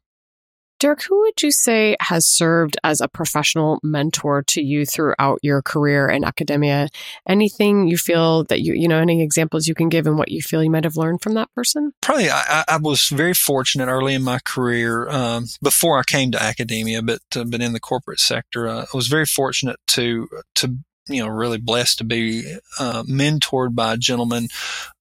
Derek, 0.81 1.03
who 1.03 1.19
would 1.21 1.43
you 1.43 1.51
say 1.51 1.95
has 1.99 2.25
served 2.25 2.75
as 2.83 3.01
a 3.01 3.07
professional 3.07 3.79
mentor 3.83 4.41
to 4.47 4.63
you 4.63 4.83
throughout 4.83 5.37
your 5.43 5.61
career 5.61 6.09
in 6.09 6.23
academia? 6.23 6.87
Anything 7.29 7.87
you 7.87 7.97
feel 7.97 8.45
that 8.45 8.61
you, 8.61 8.73
you 8.73 8.87
know, 8.87 8.97
any 8.97 9.21
examples 9.21 9.67
you 9.67 9.75
can 9.75 9.89
give 9.89 10.07
and 10.07 10.17
what 10.17 10.31
you 10.31 10.41
feel 10.41 10.63
you 10.63 10.71
might 10.71 10.83
have 10.83 10.97
learned 10.97 11.21
from 11.21 11.35
that 11.35 11.53
person? 11.53 11.93
Probably, 12.01 12.31
I, 12.31 12.63
I 12.67 12.77
was 12.77 13.09
very 13.09 13.35
fortunate 13.35 13.89
early 13.89 14.15
in 14.15 14.23
my 14.23 14.39
career, 14.43 15.07
um, 15.07 15.45
before 15.61 15.99
I 15.99 16.03
came 16.03 16.31
to 16.31 16.41
academia, 16.41 17.03
but 17.03 17.21
uh, 17.35 17.41
in 17.41 17.73
the 17.73 17.79
corporate 17.79 18.19
sector, 18.19 18.67
uh, 18.67 18.85
I 18.91 18.97
was 18.97 19.07
very 19.07 19.27
fortunate 19.27 19.79
to 19.89 20.27
to 20.55 20.77
you 21.13 21.23
know, 21.23 21.29
really 21.29 21.57
blessed 21.57 21.99
to 21.99 22.03
be 22.03 22.57
uh, 22.79 23.03
mentored 23.03 23.75
by 23.75 23.93
a 23.93 23.97
gentleman 23.97 24.47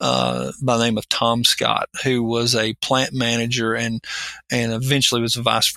uh, 0.00 0.52
by 0.62 0.76
the 0.76 0.84
name 0.84 0.98
of 0.98 1.08
Tom 1.08 1.44
Scott, 1.44 1.88
who 2.04 2.22
was 2.22 2.54
a 2.54 2.74
plant 2.74 3.12
manager 3.12 3.74
and 3.74 4.04
and 4.50 4.72
eventually 4.72 5.20
was 5.20 5.36
a 5.36 5.42
vice 5.42 5.68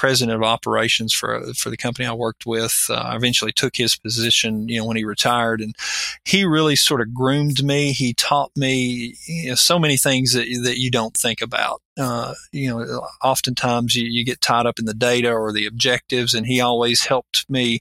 president 0.00 0.34
of 0.34 0.42
operations 0.42 1.12
for 1.12 1.52
for 1.52 1.68
the 1.68 1.76
company 1.76 2.06
I 2.06 2.14
worked 2.14 2.46
with. 2.46 2.86
Uh, 2.88 2.94
I 2.94 3.16
eventually 3.16 3.52
took 3.52 3.76
his 3.76 3.96
position, 3.96 4.66
you 4.66 4.78
know, 4.78 4.86
when 4.86 4.96
he 4.96 5.04
retired, 5.04 5.60
and 5.60 5.76
he 6.24 6.46
really 6.46 6.74
sort 6.74 7.02
of 7.02 7.12
groomed 7.12 7.62
me. 7.62 7.92
He 7.92 8.14
taught 8.14 8.50
me 8.56 9.14
you 9.26 9.50
know, 9.50 9.54
so 9.56 9.78
many 9.78 9.98
things 9.98 10.32
that 10.32 10.46
that 10.64 10.78
you 10.78 10.90
don't 10.90 11.14
think 11.14 11.42
about. 11.42 11.82
Uh, 11.98 12.32
you 12.50 12.70
know, 12.70 13.06
oftentimes 13.22 13.94
you, 13.94 14.08
you 14.08 14.24
get 14.24 14.40
tied 14.40 14.64
up 14.64 14.78
in 14.78 14.86
the 14.86 14.94
data 14.94 15.30
or 15.30 15.52
the 15.52 15.66
objectives, 15.66 16.32
and 16.32 16.46
he 16.46 16.62
always 16.62 17.04
helped 17.04 17.44
me 17.50 17.80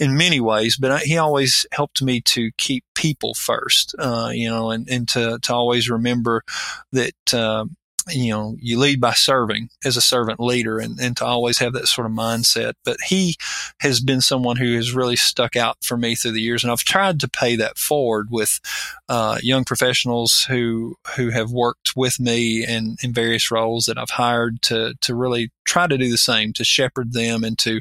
in 0.00 0.16
many 0.16 0.40
ways. 0.40 0.78
But 0.78 1.02
he 1.02 1.18
always 1.18 1.66
helped 1.72 2.00
me 2.00 2.22
to 2.22 2.50
keep 2.56 2.82
people 2.94 3.34
first, 3.34 3.94
uh, 3.98 4.30
you 4.32 4.48
know, 4.48 4.70
and, 4.70 4.88
and 4.88 5.06
to 5.08 5.38
to 5.42 5.52
always 5.52 5.90
remember 5.90 6.44
that 6.92 7.34
uh, 7.34 7.66
you 8.10 8.32
know, 8.32 8.56
you 8.60 8.78
lead 8.78 9.00
by 9.00 9.12
serving 9.12 9.70
as 9.84 9.96
a 9.96 10.00
servant 10.00 10.40
leader 10.40 10.78
and, 10.78 10.98
and 11.00 11.16
to 11.16 11.24
always 11.24 11.58
have 11.58 11.72
that 11.72 11.88
sort 11.88 12.06
of 12.06 12.12
mindset. 12.12 12.74
But 12.84 12.96
he 13.06 13.36
has 13.80 14.00
been 14.00 14.20
someone 14.20 14.56
who 14.56 14.74
has 14.76 14.94
really 14.94 15.16
stuck 15.16 15.56
out 15.56 15.78
for 15.82 15.96
me 15.96 16.14
through 16.14 16.32
the 16.32 16.40
years. 16.40 16.62
And 16.62 16.70
I've 16.70 16.80
tried 16.80 17.20
to 17.20 17.28
pay 17.28 17.56
that 17.56 17.78
forward 17.78 18.28
with 18.30 18.60
uh, 19.08 19.38
young 19.42 19.64
professionals 19.64 20.44
who 20.48 20.96
who 21.16 21.30
have 21.30 21.50
worked 21.50 21.92
with 21.96 22.20
me 22.20 22.64
in, 22.66 22.96
in 23.02 23.12
various 23.12 23.50
roles 23.50 23.86
that 23.86 23.98
I've 23.98 24.10
hired 24.10 24.62
to 24.62 24.94
to 25.00 25.14
really 25.14 25.50
try 25.64 25.86
to 25.86 25.98
do 25.98 26.10
the 26.10 26.18
same, 26.18 26.52
to 26.54 26.64
shepherd 26.64 27.12
them 27.12 27.44
and 27.44 27.58
to 27.60 27.80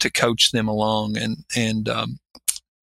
to 0.00 0.10
coach 0.10 0.52
them 0.52 0.68
along. 0.68 1.16
And 1.16 1.44
and 1.56 1.88
um, 1.88 2.18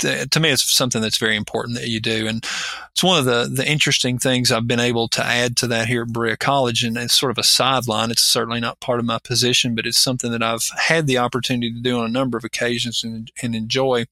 to 0.02 0.40
me, 0.40 0.50
it's 0.50 0.70
something 0.72 1.02
that's 1.02 1.18
very 1.18 1.36
important 1.36 1.78
that 1.78 1.88
you 1.88 2.00
do. 2.00 2.28
And 2.28 2.46
it's 2.92 3.04
one 3.04 3.20
of 3.20 3.26
the, 3.26 3.50
the 3.52 3.70
interesting 3.70 4.18
things 4.18 4.52
I've 4.52 4.68
been 4.68 4.80
able 4.80 5.08
to 5.10 5.26
add 5.26 5.56
to 5.58 5.68
that 5.68 5.88
here 5.88 6.04
at 6.04 6.14
Berea 6.14 6.38
College. 6.38 6.84
And 6.84 6.98
it's 6.98 7.18
sort 7.18 7.32
of 7.32 7.38
a 7.38 7.44
sideline. 7.44 8.12
It's 8.12 8.24
certainly 8.24 8.60
not 8.60 8.80
part 8.80 9.00
of 9.00 9.06
my 9.06 9.20
position, 9.20 9.76
but 9.76 9.86
it's 9.86 9.98
something 9.98 10.32
that 10.32 10.44
I've 10.44 10.70
had 10.78 11.08
the 11.08 11.18
opportunity 11.18 11.72
to 11.74 11.82
do 11.82 12.00
on 12.00 12.06
a 12.06 12.10
number 12.10 12.38
of 12.38 12.44
occasions 12.44 13.04
and, 13.04 13.32
and 13.42 13.56
enjoy 13.56 14.06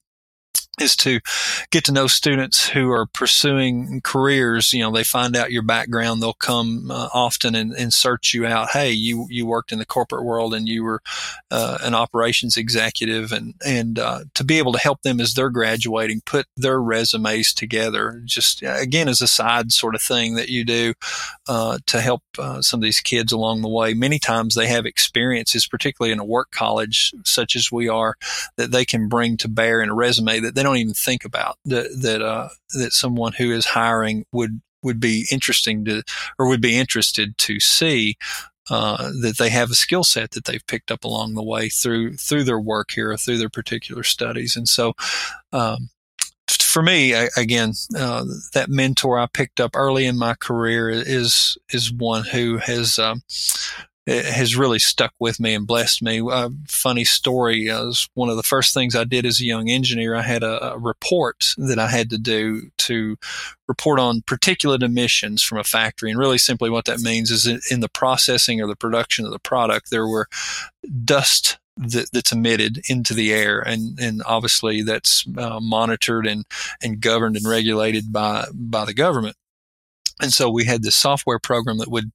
is 0.80 0.96
to 0.96 1.20
get 1.70 1.84
to 1.84 1.92
know 1.92 2.06
students 2.06 2.68
who 2.68 2.90
are 2.90 3.06
pursuing 3.06 4.00
careers. 4.02 4.72
You 4.72 4.82
know, 4.82 4.92
they 4.92 5.04
find 5.04 5.36
out 5.36 5.52
your 5.52 5.62
background. 5.62 6.22
They'll 6.22 6.32
come 6.32 6.90
uh, 6.90 7.08
often 7.12 7.54
and, 7.54 7.72
and, 7.72 7.90
search 7.92 8.32
you 8.32 8.46
out. 8.46 8.70
Hey, 8.70 8.92
you 8.92 9.26
you 9.28 9.46
worked 9.46 9.72
in 9.72 9.78
the 9.78 9.84
corporate 9.84 10.24
world 10.24 10.54
and 10.54 10.68
you 10.68 10.84
were 10.84 11.02
uh, 11.50 11.78
an 11.82 11.94
operations 11.94 12.56
executive, 12.56 13.32
and 13.32 13.54
and 13.64 13.98
uh, 13.98 14.20
to 14.34 14.44
be 14.44 14.58
able 14.58 14.72
to 14.72 14.78
help 14.78 15.02
them 15.02 15.20
as 15.20 15.34
they're 15.34 15.50
graduating, 15.50 16.22
put 16.24 16.46
their 16.56 16.80
resumes 16.80 17.52
together. 17.52 18.22
Just 18.24 18.62
again, 18.62 19.08
as 19.08 19.20
a 19.20 19.26
side 19.26 19.72
sort 19.72 19.94
of 19.94 20.02
thing 20.02 20.34
that 20.36 20.48
you 20.48 20.64
do 20.64 20.94
uh, 21.48 21.78
to 21.86 22.00
help 22.00 22.22
uh, 22.38 22.62
some 22.62 22.78
of 22.78 22.82
these 22.82 23.00
kids 23.00 23.32
along 23.32 23.62
the 23.62 23.68
way. 23.68 23.92
Many 23.94 24.18
times 24.18 24.54
they 24.54 24.68
have 24.68 24.86
experiences, 24.86 25.66
particularly 25.66 26.12
in 26.12 26.20
a 26.20 26.24
work 26.24 26.50
college 26.52 27.12
such 27.24 27.56
as 27.56 27.72
we 27.72 27.88
are, 27.88 28.14
that 28.56 28.70
they 28.70 28.84
can 28.84 29.08
bring 29.08 29.36
to 29.38 29.48
bear 29.48 29.80
in 29.80 29.90
a 29.90 29.94
resume 29.94 30.40
that 30.40 30.54
they 30.54 30.62
don't 30.62 30.69
even 30.76 30.94
think 30.94 31.24
about 31.24 31.56
that 31.64 31.88
that 32.02 32.22
uh, 32.22 32.48
that 32.74 32.92
someone 32.92 33.32
who 33.32 33.50
is 33.50 33.66
hiring 33.66 34.24
would 34.32 34.60
would 34.82 35.00
be 35.00 35.26
interesting 35.30 35.84
to 35.84 36.02
or 36.38 36.48
would 36.48 36.60
be 36.60 36.78
interested 36.78 37.36
to 37.38 37.60
see 37.60 38.16
uh, 38.70 39.10
that 39.20 39.36
they 39.38 39.50
have 39.50 39.70
a 39.70 39.74
skill 39.74 40.04
set 40.04 40.30
that 40.30 40.44
they've 40.44 40.66
picked 40.66 40.90
up 40.90 41.04
along 41.04 41.34
the 41.34 41.42
way 41.42 41.68
through 41.68 42.14
through 42.14 42.44
their 42.44 42.60
work 42.60 42.92
here 42.92 43.10
or 43.10 43.16
through 43.16 43.38
their 43.38 43.50
particular 43.50 44.02
studies. 44.02 44.56
And 44.56 44.68
so 44.68 44.94
um, 45.52 45.90
for 46.48 46.82
me 46.82 47.12
again 47.36 47.72
uh, 47.96 48.24
that 48.54 48.68
mentor 48.68 49.18
I 49.18 49.26
picked 49.26 49.60
up 49.60 49.72
early 49.74 50.06
in 50.06 50.16
my 50.16 50.34
career 50.34 50.88
is 50.88 51.58
is 51.70 51.92
one 51.92 52.24
who 52.24 52.58
has 52.58 52.98
um, 52.98 53.22
has 54.10 54.56
really 54.56 54.78
stuck 54.78 55.12
with 55.18 55.38
me 55.38 55.54
and 55.54 55.66
blessed 55.66 56.02
me. 56.02 56.20
A 56.30 56.50
funny 56.66 57.04
story 57.04 57.70
uh, 57.70 57.84
was 57.86 58.08
one 58.14 58.28
of 58.28 58.36
the 58.36 58.42
first 58.42 58.74
things 58.74 58.96
I 58.96 59.04
did 59.04 59.24
as 59.24 59.40
a 59.40 59.44
young 59.44 59.68
engineer. 59.68 60.14
I 60.14 60.22
had 60.22 60.42
a, 60.42 60.72
a, 60.72 60.78
report 60.78 61.54
that 61.58 61.78
I 61.78 61.88
had 61.88 62.10
to 62.10 62.18
do 62.18 62.70
to 62.78 63.16
report 63.68 64.00
on 64.00 64.22
particulate 64.22 64.82
emissions 64.82 65.42
from 65.42 65.58
a 65.58 65.64
factory. 65.64 66.10
And 66.10 66.18
really 66.18 66.38
simply 66.38 66.70
what 66.70 66.86
that 66.86 67.00
means 67.00 67.30
is 67.30 67.46
in 67.70 67.80
the 67.80 67.88
processing 67.88 68.60
or 68.60 68.66
the 68.66 68.76
production 68.76 69.24
of 69.24 69.30
the 69.30 69.38
product, 69.38 69.90
there 69.90 70.06
were 70.06 70.28
dust 71.04 71.58
that, 71.76 72.10
that's 72.12 72.32
emitted 72.32 72.82
into 72.88 73.14
the 73.14 73.32
air, 73.32 73.60
and 73.60 73.98
and 73.98 74.22
obviously 74.26 74.82
that's 74.82 75.24
uh, 75.38 75.60
monitored 75.60 76.26
and 76.26 76.44
and 76.82 77.00
governed 77.00 77.36
and 77.36 77.46
regulated 77.46 78.12
by 78.12 78.46
by 78.52 78.84
the 78.84 78.94
government. 78.94 79.36
And 80.20 80.32
so 80.32 80.50
we 80.50 80.64
had 80.64 80.82
this 80.82 80.96
software 80.96 81.38
program 81.38 81.78
that 81.78 81.90
would 81.90 82.10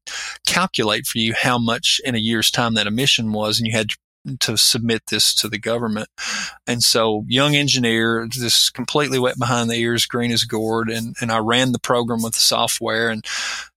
calculate 0.46 1.06
for 1.06 1.18
you 1.18 1.34
how 1.34 1.58
much 1.58 2.00
in 2.04 2.16
a 2.16 2.20
year's 2.20 2.52
time 2.52 2.74
that 2.76 2.88
emission 2.88 3.32
was, 3.32 3.60
and 3.60 3.68
you 3.68 3.74
had 3.74 3.90
to 4.40 4.58
submit 4.58 5.04
this 5.10 5.34
to 5.36 5.48
the 5.48 5.60
government. 5.60 6.10
And 6.66 6.82
so, 6.84 7.26
young 7.28 7.56
engineer, 7.56 8.28
just 8.30 8.74
completely 8.74 9.20
wet 9.20 9.38
behind 9.38 9.70
the 9.70 9.76
ears, 9.76 10.06
green 10.06 10.32
as 10.32 10.44
gourd, 10.44 10.90
and 10.90 11.16
and 11.22 11.32
I 11.32 11.38
ran 11.40 11.72
the 11.72 11.80
program 11.80 12.22
with 12.22 12.34
the 12.34 12.40
software 12.40 13.10
and 13.10 13.26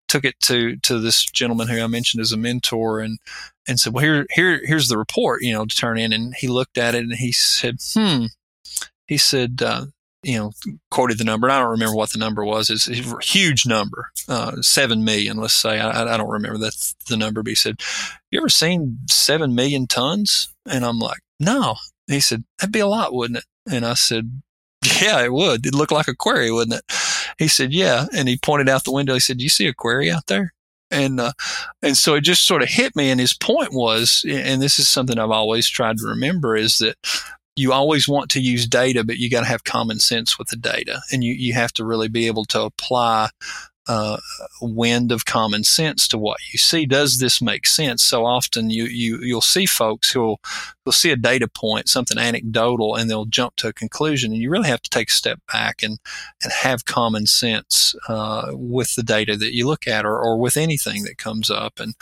took 0.09 0.25
it 0.25 0.41
to 0.41 0.77
to 0.77 0.99
this 0.99 1.25
gentleman 1.27 1.69
who 1.69 1.83
I 1.83 1.87
mentioned 1.87 2.21
as 2.21 2.33
a 2.33 2.37
mentor, 2.37 3.01
and 3.01 3.19
and 3.67 3.79
said, 3.79 3.93
well, 3.93 4.05
here 4.05 4.27
here 4.31 4.61
here's 4.65 4.89
the 4.89 4.99
report, 4.99 5.43
you 5.43 5.53
know, 5.53 5.67
to 5.67 5.77
turn 5.77 5.99
in. 5.99 6.13
And 6.13 6.35
he 6.35 6.49
looked 6.49 6.79
at 6.79 6.95
it 6.95 7.03
and 7.03 7.15
he 7.15 7.33
said, 7.33 7.77
hmm. 7.95 8.27
He 9.07 9.17
said, 9.17 9.63
uh, 9.65 9.87
you 10.29 10.37
know, 10.37 10.53
quoted 10.91 11.17
the 11.17 11.25
number. 11.25 11.49
I 11.49 11.59
don't 11.59 11.71
remember 11.71 11.97
what 11.97 12.11
the 12.11 12.19
number 12.19 12.45
was. 12.45 12.69
It's 12.69 12.87
a 12.87 12.95
huge 13.23 13.65
number, 13.65 14.11
uh, 14.29 14.61
seven 14.61 15.03
million. 15.03 15.39
Let's 15.39 15.55
say 15.55 15.81
I, 15.81 16.03
I 16.03 16.19
don't 16.19 16.29
remember 16.29 16.59
that's 16.59 16.95
the 17.09 17.17
number. 17.17 17.43
But 17.43 17.49
he 17.49 17.55
said, 17.55 17.81
"You 18.31 18.41
ever 18.41 18.51
seen 18.51 18.99
seven 19.09 19.55
million 19.55 19.87
tons?" 19.87 20.55
And 20.67 20.85
I'm 20.85 20.99
like, 20.99 21.21
"No." 21.41 21.77
He 22.09 22.21
said, 22.21 22.45
"That'd 22.59 22.75
be 22.75 22.81
a 22.81 22.87
lot, 22.87 23.15
wouldn't 23.15 23.39
it?" 23.39 23.45
And 23.73 23.87
I 23.87 23.95
said, 23.95 24.43
"Yeah, 25.01 25.23
it 25.25 25.33
would. 25.33 25.65
It'd 25.65 25.75
look 25.75 25.91
like 25.91 26.09
a 26.09 26.15
quarry, 26.15 26.51
wouldn't 26.51 26.79
it?" 26.79 26.95
He 27.39 27.49
said, 27.49 27.73
"Yeah." 27.73 28.05
And 28.15 28.29
he 28.29 28.37
pointed 28.37 28.69
out 28.69 28.85
the 28.85 28.93
window. 28.93 29.15
He 29.15 29.21
said, 29.21 29.39
"Do 29.39 29.45
you 29.45 29.51
see 29.51 29.67
a 29.67 29.73
quarry 29.73 30.11
out 30.11 30.27
there?" 30.27 30.53
And 30.91 31.21
uh, 31.21 31.33
and 31.81 31.97
so 31.97 32.17
it 32.17 32.21
just 32.21 32.47
sort 32.47 32.63
of 32.63 32.69
hit 32.69 32.95
me. 32.95 33.09
And 33.09 33.19
his 33.19 33.35
point 33.35 33.73
was, 33.73 34.27
and 34.29 34.61
this 34.61 34.79
is 34.79 34.89
something 34.91 35.19
I've 35.19 35.31
always 35.31 35.71
tried 35.71 35.97
to 35.99 36.07
remember, 36.07 36.55
is 36.55 36.79
that 36.79 36.97
you 37.59 37.73
always 37.73 38.09
want 38.09 38.31
to 38.31 38.41
use 38.41 38.67
data, 38.67 39.05
but 39.05 39.19
you 39.19 39.29
got 39.29 39.41
to 39.41 39.49
have 39.49 39.65
common 39.65 39.99
sense 39.99 40.39
with 40.39 40.49
the 40.49 40.57
data, 40.57 41.01
and 41.13 41.23
you 41.25 41.35
you 41.35 41.55
have 41.55 41.73
to 41.75 41.85
really 41.85 42.09
be 42.09 42.27
able 42.27 42.45
to 42.47 42.63
apply 42.63 43.31
uh, 43.89 44.19
wind 44.61 45.11
of 45.11 45.25
common 45.25 45.65
sense 45.65 46.07
to 46.09 46.19
what 46.19 46.39
you 46.53 46.59
see. 46.59 46.85
Does 46.85 47.19
this 47.19 47.41
make 47.41 47.67
sense? 47.67 48.05
So 48.05 48.27
often 48.27 48.69
you, 48.69 48.85
you, 48.85 49.19
you'll 49.23 49.41
see 49.41 49.65
folks 49.65 50.11
who'll, 50.11 50.41
who'll 50.85 50.93
see 50.93 51.11
a 51.11 51.17
data 51.17 51.49
point, 51.49 51.89
something 51.89 52.19
anecdotal, 52.19 52.95
and 52.95 53.09
they'll 53.09 53.25
jump 53.25 53.57
to 53.57 53.69
a 53.69 53.73
conclusion. 53.73 54.33
And 54.33 54.43
you 54.43 54.51
really 54.51 54.69
have 54.69 54.83
to 54.83 54.91
take 54.91 55.09
a 55.09 55.15
step 55.15 55.41
back 55.51 55.83
and, 55.83 55.99
and 56.43 56.53
have 56.53 56.85
common 56.85 57.27
sense, 57.27 57.95
uh, 58.09 58.51
with 58.53 58.95
the 58.95 59.03
data 59.03 59.37
that 59.37 59.55
you 59.55 59.67
look 59.67 59.87
at 59.87 60.05
or, 60.05 60.19
or 60.19 60.39
with 60.39 60.59
anything 60.59 61.05
that 61.05 61.17
comes 61.17 61.49
up. 61.49 61.81
And, 61.81 61.95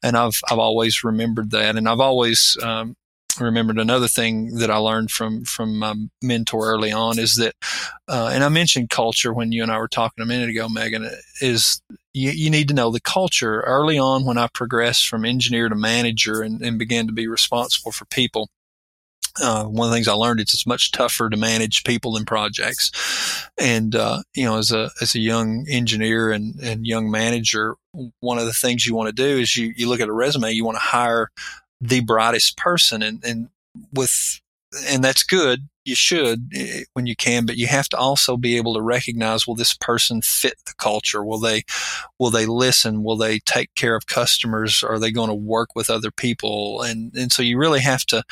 and 0.00 0.16
I've, 0.16 0.40
I've 0.48 0.60
always 0.60 1.02
remembered 1.02 1.50
that. 1.50 1.74
And 1.76 1.88
I've 1.88 2.00
always, 2.00 2.56
um, 2.62 2.94
remembered 3.40 3.78
another 3.78 4.08
thing 4.08 4.56
that 4.56 4.70
I 4.70 4.76
learned 4.76 5.10
from 5.10 5.44
from 5.44 5.78
my 5.78 5.94
mentor 6.22 6.70
early 6.70 6.92
on 6.92 7.18
is 7.18 7.36
that, 7.36 7.54
uh, 8.08 8.30
and 8.32 8.44
I 8.44 8.48
mentioned 8.48 8.90
culture 8.90 9.32
when 9.32 9.52
you 9.52 9.62
and 9.62 9.72
I 9.72 9.78
were 9.78 9.88
talking 9.88 10.22
a 10.22 10.26
minute 10.26 10.50
ago, 10.50 10.68
Megan, 10.68 11.10
is 11.40 11.80
you, 12.12 12.30
you, 12.30 12.50
need 12.50 12.68
to 12.68 12.74
know 12.74 12.90
the 12.90 13.00
culture 13.00 13.60
early 13.60 13.98
on 13.98 14.24
when 14.24 14.38
I 14.38 14.48
progressed 14.52 15.08
from 15.08 15.24
engineer 15.24 15.68
to 15.68 15.74
manager 15.74 16.42
and, 16.42 16.60
and 16.62 16.78
began 16.78 17.06
to 17.06 17.12
be 17.12 17.26
responsible 17.26 17.92
for 17.92 18.04
people. 18.06 18.48
Uh, 19.40 19.64
one 19.64 19.86
of 19.86 19.90
the 19.90 19.96
things 19.96 20.08
I 20.08 20.12
learned 20.12 20.40
is 20.40 20.52
it's 20.52 20.66
much 20.66 20.92
tougher 20.92 21.30
to 21.30 21.36
manage 21.38 21.84
people 21.84 22.12
than 22.12 22.26
projects. 22.26 23.48
And, 23.58 23.96
uh, 23.96 24.22
you 24.34 24.44
know, 24.44 24.58
as 24.58 24.72
a, 24.72 24.90
as 25.00 25.14
a 25.14 25.20
young 25.20 25.64
engineer 25.70 26.32
and, 26.32 26.54
and 26.60 26.86
young 26.86 27.10
manager, 27.10 27.76
one 28.20 28.38
of 28.38 28.44
the 28.44 28.52
things 28.52 28.86
you 28.86 28.94
want 28.94 29.08
to 29.08 29.14
do 29.14 29.38
is 29.38 29.56
you, 29.56 29.72
you 29.74 29.88
look 29.88 30.00
at 30.00 30.08
a 30.08 30.12
resume, 30.12 30.52
you 30.52 30.66
want 30.66 30.76
to 30.76 30.82
hire 30.82 31.30
the 31.82 32.00
brightest 32.00 32.56
person 32.56 33.02
and, 33.02 33.22
and 33.24 33.48
with, 33.92 34.40
and 34.88 35.02
that's 35.02 35.24
good. 35.24 35.68
You 35.84 35.96
should 35.96 36.48
eh, 36.54 36.84
when 36.92 37.06
you 37.06 37.16
can, 37.16 37.44
but 37.44 37.56
you 37.56 37.66
have 37.66 37.88
to 37.88 37.96
also 37.96 38.36
be 38.36 38.56
able 38.56 38.74
to 38.74 38.80
recognize, 38.80 39.46
will 39.46 39.56
this 39.56 39.74
person 39.74 40.22
fit 40.22 40.54
the 40.64 40.74
culture? 40.78 41.24
Will 41.24 41.40
they, 41.40 41.64
will 42.20 42.30
they 42.30 42.46
listen? 42.46 43.02
Will 43.02 43.16
they 43.16 43.40
take 43.40 43.74
care 43.74 43.96
of 43.96 44.06
customers? 44.06 44.84
Are 44.84 45.00
they 45.00 45.10
going 45.10 45.28
to 45.28 45.34
work 45.34 45.70
with 45.74 45.90
other 45.90 46.12
people? 46.12 46.82
And, 46.82 47.12
and 47.16 47.32
so 47.32 47.42
you 47.42 47.58
really 47.58 47.80
have 47.80 48.06
to, 48.06 48.22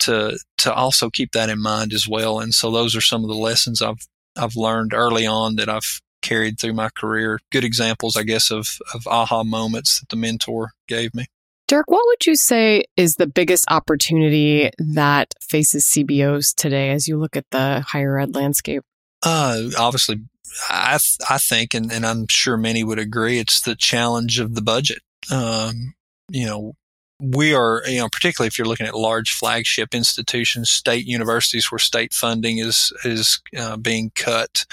to, 0.00 0.38
to 0.58 0.72
also 0.72 1.10
keep 1.10 1.32
that 1.32 1.50
in 1.50 1.60
mind 1.60 1.92
as 1.92 2.08
well. 2.08 2.40
And 2.40 2.54
so 2.54 2.70
those 2.70 2.96
are 2.96 3.02
some 3.02 3.22
of 3.22 3.28
the 3.28 3.36
lessons 3.36 3.82
I've, 3.82 4.08
I've 4.34 4.56
learned 4.56 4.94
early 4.94 5.26
on 5.26 5.56
that 5.56 5.68
I've 5.68 6.00
carried 6.22 6.58
through 6.58 6.72
my 6.72 6.88
career. 6.96 7.38
Good 7.52 7.64
examples, 7.64 8.16
I 8.16 8.22
guess, 8.22 8.50
of, 8.50 8.78
of 8.94 9.06
aha 9.06 9.44
moments 9.44 10.00
that 10.00 10.08
the 10.08 10.16
mentor 10.16 10.70
gave 10.86 11.14
me. 11.14 11.26
Derek, 11.68 11.90
what 11.90 12.02
would 12.06 12.24
you 12.24 12.34
say 12.34 12.84
is 12.96 13.16
the 13.16 13.26
biggest 13.26 13.66
opportunity 13.70 14.70
that 14.78 15.34
faces 15.38 15.84
CBOs 15.84 16.54
today 16.54 16.90
as 16.90 17.06
you 17.06 17.18
look 17.18 17.36
at 17.36 17.44
the 17.50 17.84
higher 17.86 18.18
ed 18.18 18.34
landscape? 18.34 18.82
Uh, 19.22 19.64
obviously, 19.78 20.22
I 20.70 20.92
th- 20.92 21.18
I 21.28 21.36
think, 21.36 21.74
and, 21.74 21.92
and 21.92 22.06
I'm 22.06 22.26
sure 22.28 22.56
many 22.56 22.82
would 22.82 22.98
agree, 22.98 23.38
it's 23.38 23.60
the 23.60 23.76
challenge 23.76 24.38
of 24.40 24.54
the 24.54 24.62
budget. 24.62 25.02
Um, 25.30 25.92
you 26.30 26.46
know, 26.46 26.72
we 27.20 27.52
are, 27.52 27.82
you 27.86 27.98
know, 27.98 28.08
particularly 28.08 28.46
if 28.46 28.56
you're 28.56 28.66
looking 28.66 28.86
at 28.86 28.94
large 28.94 29.32
flagship 29.32 29.94
institutions, 29.94 30.70
state 30.70 31.04
universities 31.04 31.70
where 31.70 31.78
state 31.78 32.14
funding 32.14 32.58
is 32.58 32.92
is 33.04 33.40
uh, 33.58 33.76
being 33.76 34.10
cut. 34.14 34.64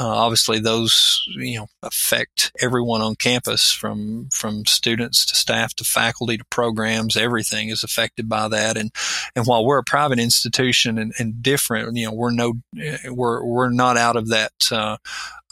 Uh, 0.00 0.08
obviously, 0.08 0.58
those 0.58 1.22
you 1.36 1.58
know 1.58 1.66
affect 1.82 2.52
everyone 2.60 3.02
on 3.02 3.14
campus, 3.14 3.72
from 3.72 4.28
from 4.32 4.64
students 4.64 5.26
to 5.26 5.34
staff 5.34 5.74
to 5.74 5.84
faculty 5.84 6.38
to 6.38 6.44
programs. 6.46 7.16
Everything 7.16 7.68
is 7.68 7.84
affected 7.84 8.28
by 8.28 8.48
that. 8.48 8.76
And 8.78 8.90
and 9.36 9.46
while 9.46 9.64
we're 9.64 9.78
a 9.78 9.84
private 9.84 10.18
institution 10.18 10.98
and, 10.98 11.12
and 11.18 11.42
different, 11.42 11.94
you 11.96 12.06
know, 12.06 12.12
we're 12.12 12.30
no 12.30 12.54
we're 13.10 13.44
we're 13.44 13.70
not 13.70 13.98
out 13.98 14.16
of 14.16 14.28
that. 14.28 14.52
Uh, 14.70 14.96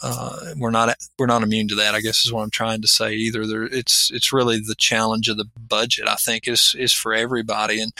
uh, 0.03 0.53
we're 0.57 0.71
not 0.71 0.95
we're 1.19 1.27
not 1.27 1.43
immune 1.43 1.67
to 1.67 1.75
that. 1.75 1.93
I 1.93 2.01
guess 2.01 2.25
is 2.25 2.33
what 2.33 2.41
I'm 2.41 2.49
trying 2.49 2.81
to 2.81 2.87
say. 2.87 3.13
Either 3.13 3.45
there, 3.45 3.63
it's 3.63 4.09
it's 4.11 4.33
really 4.33 4.59
the 4.59 4.75
challenge 4.75 5.29
of 5.29 5.37
the 5.37 5.45
budget. 5.59 6.07
I 6.07 6.15
think 6.15 6.47
is 6.47 6.75
is 6.77 6.93
for 6.93 7.13
everybody, 7.13 7.79
and 7.79 7.91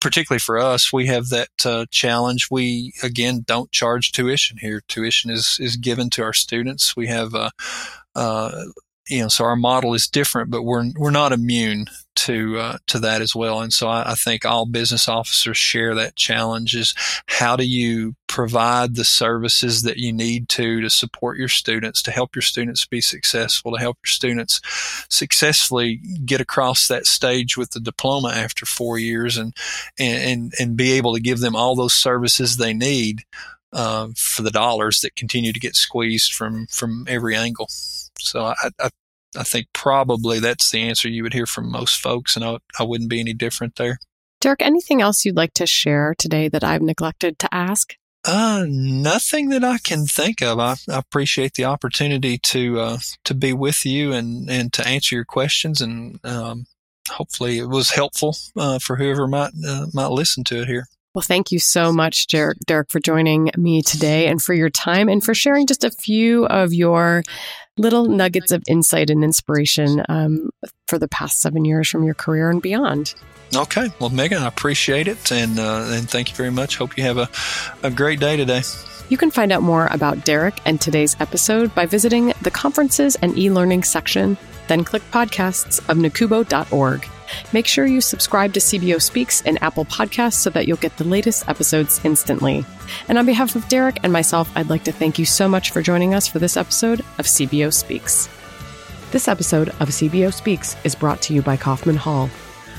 particularly 0.00 0.40
for 0.40 0.58
us, 0.58 0.92
we 0.92 1.06
have 1.06 1.28
that 1.28 1.48
uh, 1.64 1.86
challenge. 1.90 2.48
We 2.50 2.92
again 3.02 3.44
don't 3.46 3.72
charge 3.72 4.12
tuition 4.12 4.58
here. 4.60 4.82
Tuition 4.88 5.30
is 5.30 5.56
is 5.60 5.76
given 5.76 6.10
to 6.10 6.22
our 6.22 6.32
students. 6.32 6.96
We 6.96 7.06
have 7.08 7.34
uh, 7.34 7.50
uh, 8.14 8.64
you 9.08 9.20
know, 9.22 9.28
so 9.28 9.44
our 9.44 9.56
model 9.56 9.94
is 9.94 10.08
different, 10.08 10.50
but 10.50 10.62
we're 10.62 10.90
we're 10.96 11.10
not 11.10 11.32
immune 11.32 11.86
to 12.16 12.58
uh, 12.58 12.78
to 12.88 12.98
that 12.98 13.22
as 13.22 13.36
well. 13.36 13.60
And 13.60 13.72
so 13.72 13.88
I, 13.88 14.12
I, 14.12 14.14
think 14.14 14.44
all 14.44 14.66
business 14.66 15.08
officers 15.08 15.56
share 15.56 15.94
that 15.94 16.16
challenge: 16.16 16.74
is 16.74 16.94
how 17.26 17.54
do 17.54 17.64
you 17.64 18.16
provide 18.26 18.96
the 18.96 19.04
services 19.04 19.82
that 19.82 19.98
you 19.98 20.12
need 20.12 20.48
to 20.50 20.80
to 20.80 20.90
support 20.90 21.38
your 21.38 21.48
students, 21.48 22.02
to 22.02 22.10
help 22.10 22.34
your 22.34 22.42
students 22.42 22.84
be 22.84 23.00
successful, 23.00 23.72
to 23.72 23.78
help 23.78 23.98
your 24.04 24.10
students 24.10 24.60
successfully 25.08 26.00
get 26.24 26.40
across 26.40 26.88
that 26.88 27.06
stage 27.06 27.56
with 27.56 27.70
the 27.70 27.80
diploma 27.80 28.30
after 28.30 28.66
four 28.66 28.98
years, 28.98 29.36
and 29.36 29.54
and 29.98 30.52
and 30.58 30.76
be 30.76 30.92
able 30.92 31.14
to 31.14 31.20
give 31.20 31.38
them 31.38 31.54
all 31.54 31.76
those 31.76 31.94
services 31.94 32.56
they 32.56 32.74
need 32.74 33.24
uh, 33.72 34.08
for 34.16 34.42
the 34.42 34.50
dollars 34.50 35.00
that 35.02 35.14
continue 35.14 35.52
to 35.52 35.60
get 35.60 35.76
squeezed 35.76 36.32
from 36.32 36.66
from 36.66 37.04
every 37.08 37.36
angle. 37.36 37.68
So 38.18 38.44
I, 38.44 38.70
I, 38.80 38.90
I 39.36 39.42
think 39.42 39.66
probably 39.72 40.38
that's 40.40 40.70
the 40.70 40.82
answer 40.82 41.08
you 41.08 41.22
would 41.22 41.34
hear 41.34 41.46
from 41.46 41.70
most 41.70 42.00
folks, 42.00 42.36
and 42.36 42.44
I, 42.44 42.58
I 42.78 42.84
wouldn't 42.84 43.10
be 43.10 43.20
any 43.20 43.34
different 43.34 43.76
there. 43.76 43.98
Derek, 44.40 44.62
anything 44.62 45.00
else 45.00 45.24
you'd 45.24 45.36
like 45.36 45.54
to 45.54 45.66
share 45.66 46.14
today 46.18 46.48
that 46.48 46.62
I've 46.62 46.82
neglected 46.82 47.38
to 47.40 47.54
ask? 47.54 47.94
Uh, 48.24 48.64
nothing 48.68 49.50
that 49.50 49.62
I 49.62 49.78
can 49.78 50.04
think 50.06 50.42
of. 50.42 50.58
I, 50.58 50.76
I 50.88 50.98
appreciate 50.98 51.54
the 51.54 51.64
opportunity 51.64 52.38
to 52.38 52.80
uh, 52.80 52.98
to 53.24 53.34
be 53.34 53.52
with 53.52 53.86
you 53.86 54.12
and, 54.12 54.50
and 54.50 54.72
to 54.72 54.86
answer 54.86 55.14
your 55.14 55.24
questions, 55.24 55.80
and 55.80 56.18
um, 56.24 56.66
hopefully 57.08 57.58
it 57.58 57.68
was 57.68 57.90
helpful 57.90 58.36
uh, 58.56 58.78
for 58.80 58.96
whoever 58.96 59.28
might 59.28 59.52
uh, 59.66 59.86
might 59.94 60.10
listen 60.10 60.42
to 60.44 60.62
it 60.62 60.68
here. 60.68 60.86
Well, 61.16 61.22
thank 61.22 61.50
you 61.50 61.58
so 61.58 61.94
much, 61.94 62.26
Derek, 62.26 62.58
Derek, 62.66 62.90
for 62.90 63.00
joining 63.00 63.50
me 63.56 63.80
today 63.80 64.26
and 64.26 64.42
for 64.42 64.52
your 64.52 64.68
time 64.68 65.08
and 65.08 65.24
for 65.24 65.32
sharing 65.32 65.66
just 65.66 65.82
a 65.82 65.90
few 65.90 66.44
of 66.44 66.74
your 66.74 67.22
little 67.78 68.04
nuggets 68.04 68.52
of 68.52 68.62
insight 68.68 69.08
and 69.08 69.24
inspiration 69.24 70.02
um, 70.10 70.50
for 70.88 70.98
the 70.98 71.08
past 71.08 71.40
seven 71.40 71.64
years 71.64 71.88
from 71.88 72.04
your 72.04 72.12
career 72.12 72.50
and 72.50 72.60
beyond. 72.60 73.14
Okay. 73.56 73.88
Well, 73.98 74.10
Megan, 74.10 74.42
I 74.42 74.46
appreciate 74.46 75.08
it. 75.08 75.32
And, 75.32 75.58
uh, 75.58 75.88
and 75.88 76.06
thank 76.06 76.28
you 76.28 76.36
very 76.36 76.50
much. 76.50 76.76
Hope 76.76 76.98
you 76.98 77.04
have 77.04 77.16
a, 77.16 77.30
a 77.82 77.90
great 77.90 78.20
day 78.20 78.36
today. 78.36 78.60
You 79.08 79.16
can 79.16 79.30
find 79.30 79.52
out 79.52 79.62
more 79.62 79.88
about 79.92 80.26
Derek 80.26 80.60
and 80.66 80.78
today's 80.78 81.16
episode 81.18 81.74
by 81.74 81.86
visiting 81.86 82.34
the 82.42 82.50
conferences 82.50 83.16
and 83.22 83.38
e 83.38 83.50
learning 83.50 83.84
section, 83.84 84.36
then 84.68 84.84
click 84.84 85.02
podcasts 85.12 85.78
of 85.88 85.96
nacubo.org. 85.96 87.08
Make 87.52 87.66
sure 87.66 87.86
you 87.86 88.00
subscribe 88.00 88.52
to 88.54 88.60
CBO 88.60 89.00
Speaks 89.00 89.40
in 89.42 89.58
Apple 89.58 89.84
Podcasts 89.84 90.34
so 90.34 90.50
that 90.50 90.66
you'll 90.66 90.76
get 90.78 90.96
the 90.96 91.04
latest 91.04 91.48
episodes 91.48 92.00
instantly. 92.04 92.64
And 93.08 93.18
on 93.18 93.26
behalf 93.26 93.56
of 93.56 93.68
Derek 93.68 93.98
and 94.02 94.12
myself, 94.12 94.50
I'd 94.54 94.70
like 94.70 94.84
to 94.84 94.92
thank 94.92 95.18
you 95.18 95.24
so 95.24 95.48
much 95.48 95.70
for 95.70 95.82
joining 95.82 96.14
us 96.14 96.26
for 96.26 96.38
this 96.38 96.56
episode 96.56 97.00
of 97.18 97.26
CBO 97.26 97.72
Speaks. 97.72 98.28
This 99.10 99.28
episode 99.28 99.68
of 99.80 99.88
CBO 99.90 100.32
Speaks 100.32 100.76
is 100.84 100.94
brought 100.94 101.22
to 101.22 101.34
you 101.34 101.42
by 101.42 101.56
Kaufman 101.56 101.96
Hall. 101.96 102.28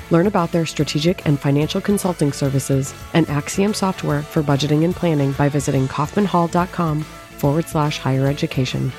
Learn 0.09 0.27
about 0.27 0.51
their 0.51 0.65
strategic 0.65 1.25
and 1.25 1.39
financial 1.39 1.81
consulting 1.81 2.31
services 2.31 2.93
and 3.13 3.29
Axiom 3.29 3.73
software 3.73 4.21
for 4.21 4.41
budgeting 4.41 4.85
and 4.85 4.95
planning 4.95 5.33
by 5.33 5.49
visiting 5.49 5.87
kaufmanhall.com 5.87 7.01
forward 7.01 7.65
slash 7.65 7.97
higher 7.97 8.27
education. 8.27 8.91